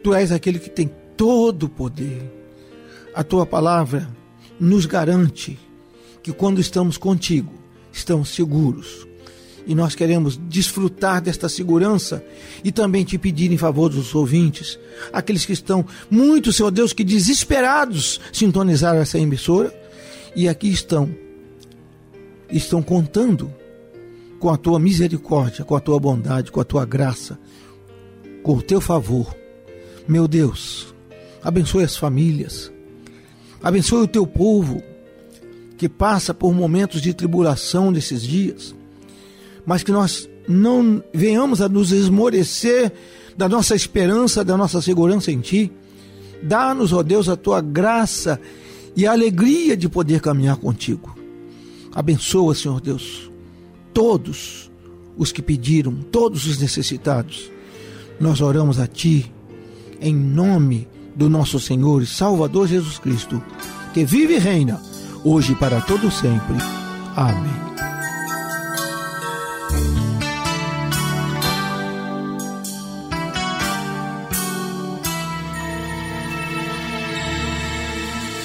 Tu 0.02 0.14
és 0.14 0.32
aquele 0.32 0.58
que 0.58 0.70
tem 0.70 0.90
todo 1.16 1.64
o 1.64 1.68
poder. 1.68 2.22
A 3.14 3.22
tua 3.22 3.44
palavra 3.44 4.08
nos 4.58 4.86
garante 4.86 5.58
que 6.22 6.32
quando 6.32 6.60
estamos 6.60 6.96
contigo, 6.96 7.52
estamos 7.92 8.30
seguros. 8.30 9.06
E 9.66 9.74
nós 9.74 9.94
queremos 9.94 10.36
desfrutar 10.48 11.20
desta 11.20 11.48
segurança 11.48 12.24
e 12.64 12.72
também 12.72 13.04
te 13.04 13.18
pedir 13.18 13.52
em 13.52 13.58
favor 13.58 13.90
dos 13.90 14.14
ouvintes, 14.14 14.78
aqueles 15.12 15.44
que 15.44 15.52
estão 15.52 15.84
muito, 16.10 16.52
Senhor 16.52 16.70
Deus, 16.70 16.92
que 16.92 17.04
desesperados 17.04 18.20
sintonizaram 18.32 19.00
essa 19.00 19.18
emissora 19.18 19.72
e 20.34 20.48
aqui 20.48 20.68
estão, 20.68 21.14
estão 22.50 22.82
contando 22.82 23.52
com 24.40 24.48
a 24.48 24.56
tua 24.56 24.80
misericórdia, 24.80 25.64
com 25.64 25.76
a 25.76 25.80
tua 25.80 26.00
bondade, 26.00 26.50
com 26.50 26.60
a 26.60 26.64
tua 26.64 26.86
graça, 26.86 27.38
com 28.42 28.56
o 28.56 28.62
teu 28.62 28.80
favor. 28.80 29.36
Meu 30.08 30.26
Deus, 30.26 30.94
abençoe 31.42 31.84
as 31.84 31.96
famílias, 31.96 32.72
abençoe 33.62 34.02
o 34.02 34.08
teu 34.08 34.26
povo 34.26 34.82
que 35.76 35.88
passa 35.88 36.32
por 36.32 36.52
momentos 36.54 37.02
de 37.02 37.12
tribulação 37.12 37.90
nesses 37.90 38.22
dias, 38.22 38.74
mas 39.64 39.82
que 39.82 39.92
nós 39.92 40.28
não 40.48 41.04
venhamos 41.12 41.60
a 41.60 41.68
nos 41.68 41.92
esmorecer 41.92 42.90
da 43.36 43.48
nossa 43.48 43.74
esperança, 43.74 44.44
da 44.44 44.56
nossa 44.56 44.82
segurança 44.82 45.30
em 45.30 45.40
Ti. 45.40 45.70
Dá-nos, 46.42 46.92
ó 46.92 47.02
Deus, 47.02 47.28
a 47.28 47.36
tua 47.36 47.60
graça 47.60 48.40
e 48.96 49.06
a 49.06 49.12
alegria 49.12 49.76
de 49.76 49.88
poder 49.88 50.20
caminhar 50.20 50.56
contigo. 50.56 51.16
Abençoa, 51.94 52.54
Senhor 52.54 52.80
Deus, 52.80 53.29
todos 53.92 54.70
os 55.16 55.32
que 55.32 55.42
pediram, 55.42 55.94
todos 56.10 56.46
os 56.46 56.58
necessitados. 56.58 57.50
Nós 58.18 58.40
oramos 58.40 58.78
a 58.78 58.86
Ti, 58.86 59.30
em 60.00 60.14
nome 60.14 60.88
do 61.14 61.28
nosso 61.28 61.60
Senhor 61.60 62.02
e 62.02 62.06
Salvador 62.06 62.66
Jesus 62.66 62.98
Cristo, 62.98 63.42
que 63.92 64.04
vive 64.04 64.36
e 64.36 64.38
reina, 64.38 64.80
hoje 65.24 65.52
e 65.52 65.56
para 65.56 65.80
todo 65.80 66.10
sempre. 66.10 66.56
Amém. 67.16 67.70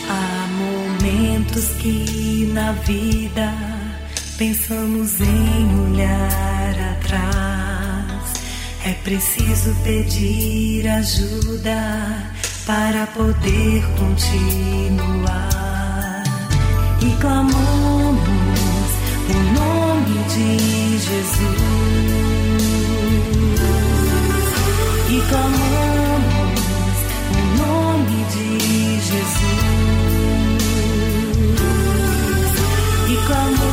Há 0.10 0.48
momentos 0.58 1.68
que 1.82 2.50
na 2.54 2.72
vida 2.74 3.75
pensamos 4.38 5.20
em 5.22 5.92
olhar 5.92 6.76
atrás. 6.98 8.34
É 8.86 8.94
preciso 9.04 9.74
pedir 9.84 10.88
ajuda 10.88 12.32
para 12.66 13.08
poder 13.08 13.84
continuar. 13.98 15.34
E 17.02 17.12
clamamos 17.20 18.20
o 19.30 19.38
nome 19.54 20.24
de 20.30 20.98
Jesus. 21.00 21.76
E 25.10 25.22
clamamos 25.30 26.56
o 27.32 27.38
nome 27.58 28.18
de 28.34 28.50
Jesus. 29.02 29.66
E 33.08 33.16
clamamos 33.28 33.65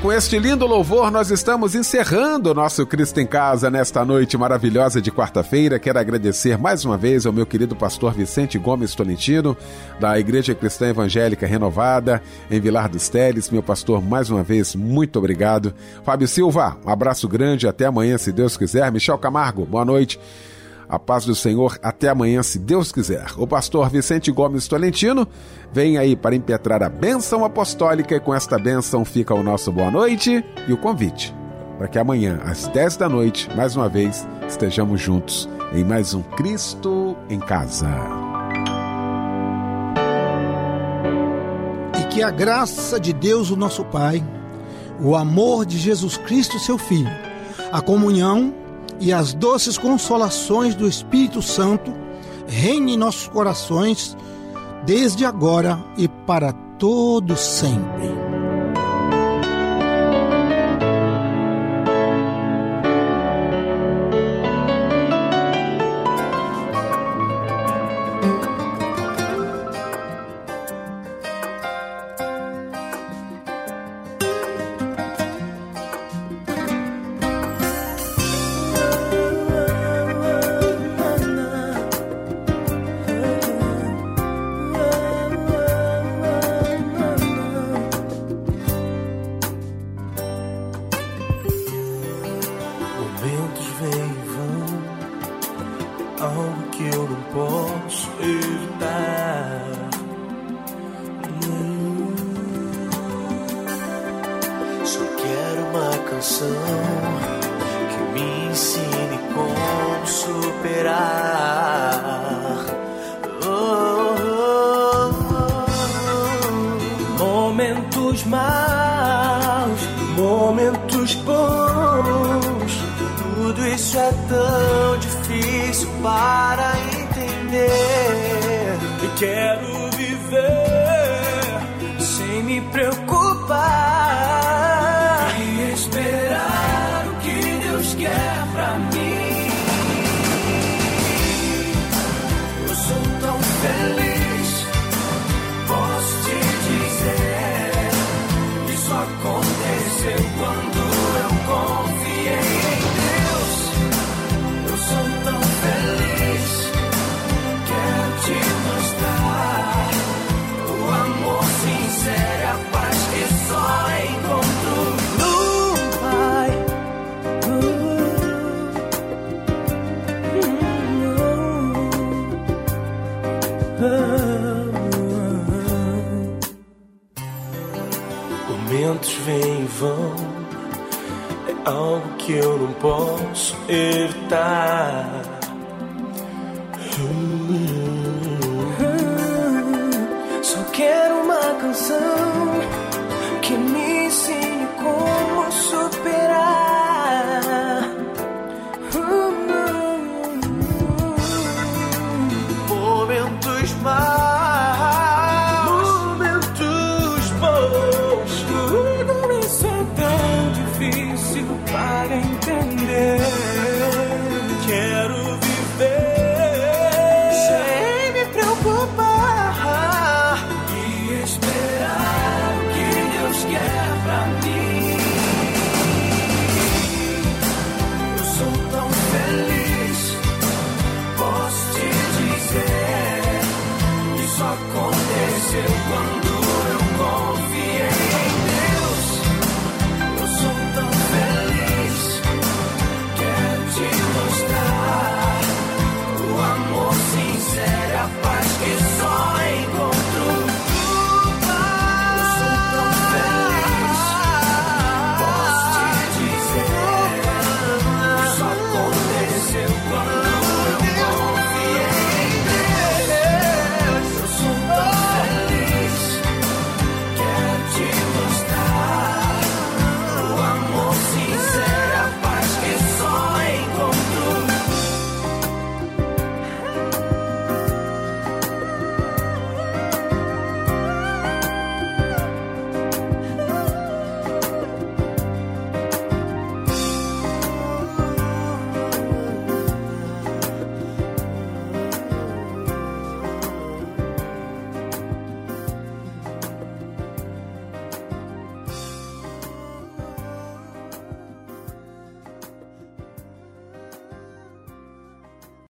com 0.00 0.10
este 0.10 0.38
lindo 0.38 0.66
louvor, 0.66 1.10
nós 1.10 1.30
estamos 1.30 1.74
encerrando 1.74 2.50
o 2.50 2.54
nosso 2.54 2.86
Cristo 2.86 3.20
em 3.20 3.26
Casa 3.26 3.70
nesta 3.70 4.02
noite 4.02 4.36
maravilhosa 4.36 5.00
de 5.00 5.12
quarta-feira. 5.12 5.78
Quero 5.78 5.98
agradecer 5.98 6.56
mais 6.56 6.86
uma 6.86 6.96
vez 6.96 7.26
ao 7.26 7.32
meu 7.32 7.44
querido 7.44 7.76
pastor 7.76 8.14
Vicente 8.14 8.58
Gomes 8.58 8.94
Tolentino, 8.94 9.54
da 9.98 10.18
Igreja 10.18 10.54
Cristã 10.54 10.88
Evangélica 10.88 11.46
Renovada, 11.46 12.22
em 12.50 12.58
Vilar 12.58 12.88
dos 12.88 13.10
Teles. 13.10 13.50
Meu 13.50 13.62
pastor, 13.62 14.02
mais 14.02 14.30
uma 14.30 14.42
vez, 14.42 14.74
muito 14.74 15.18
obrigado. 15.18 15.74
Fábio 16.02 16.26
Silva, 16.26 16.78
um 16.84 16.90
abraço 16.90 17.28
grande, 17.28 17.68
até 17.68 17.84
amanhã, 17.84 18.16
se 18.16 18.32
Deus 18.32 18.56
quiser. 18.56 18.90
Michel 18.90 19.18
Camargo, 19.18 19.66
boa 19.66 19.84
noite. 19.84 20.18
A 20.90 20.98
paz 20.98 21.24
do 21.24 21.36
Senhor 21.36 21.78
até 21.82 22.08
amanhã, 22.08 22.42
se 22.42 22.58
Deus 22.58 22.90
quiser. 22.90 23.26
O 23.36 23.46
pastor 23.46 23.88
Vicente 23.88 24.32
Gomes 24.32 24.66
Tolentino 24.66 25.26
vem 25.72 25.96
aí 25.96 26.16
para 26.16 26.34
impetrar 26.34 26.82
a 26.82 26.88
bênção 26.88 27.44
apostólica 27.44 28.16
e 28.16 28.20
com 28.20 28.34
esta 28.34 28.58
bênção 28.58 29.04
fica 29.04 29.32
o 29.32 29.42
nosso 29.42 29.70
boa 29.70 29.90
noite 29.90 30.44
e 30.66 30.72
o 30.72 30.76
convite 30.76 31.32
para 31.80 31.88
que 31.88 31.98
amanhã, 31.98 32.38
às 32.44 32.66
10 32.66 32.98
da 32.98 33.08
noite, 33.08 33.48
mais 33.56 33.74
uma 33.74 33.88
vez, 33.88 34.28
estejamos 34.46 35.00
juntos 35.00 35.48
em 35.72 35.82
mais 35.82 36.12
um 36.12 36.20
Cristo 36.20 37.16
em 37.30 37.40
Casa. 37.40 37.88
E 41.98 42.04
que 42.08 42.22
a 42.22 42.30
graça 42.30 43.00
de 43.00 43.14
Deus, 43.14 43.50
o 43.50 43.56
nosso 43.56 43.82
Pai, 43.86 44.22
o 45.00 45.16
amor 45.16 45.64
de 45.64 45.78
Jesus 45.78 46.18
Cristo, 46.18 46.58
seu 46.58 46.76
Filho, 46.76 47.10
a 47.72 47.80
comunhão 47.80 48.52
e 49.00 49.12
as 49.12 49.32
doces 49.32 49.78
consolações 49.78 50.74
do 50.74 50.86
Espírito 50.86 51.40
Santo 51.40 51.92
reine 52.46 52.94
em 52.94 52.98
nossos 52.98 53.26
corações 53.26 54.16
desde 54.84 55.24
agora 55.24 55.82
e 55.96 56.06
para 56.06 56.52
todo 56.78 57.36
sempre. 57.36 58.19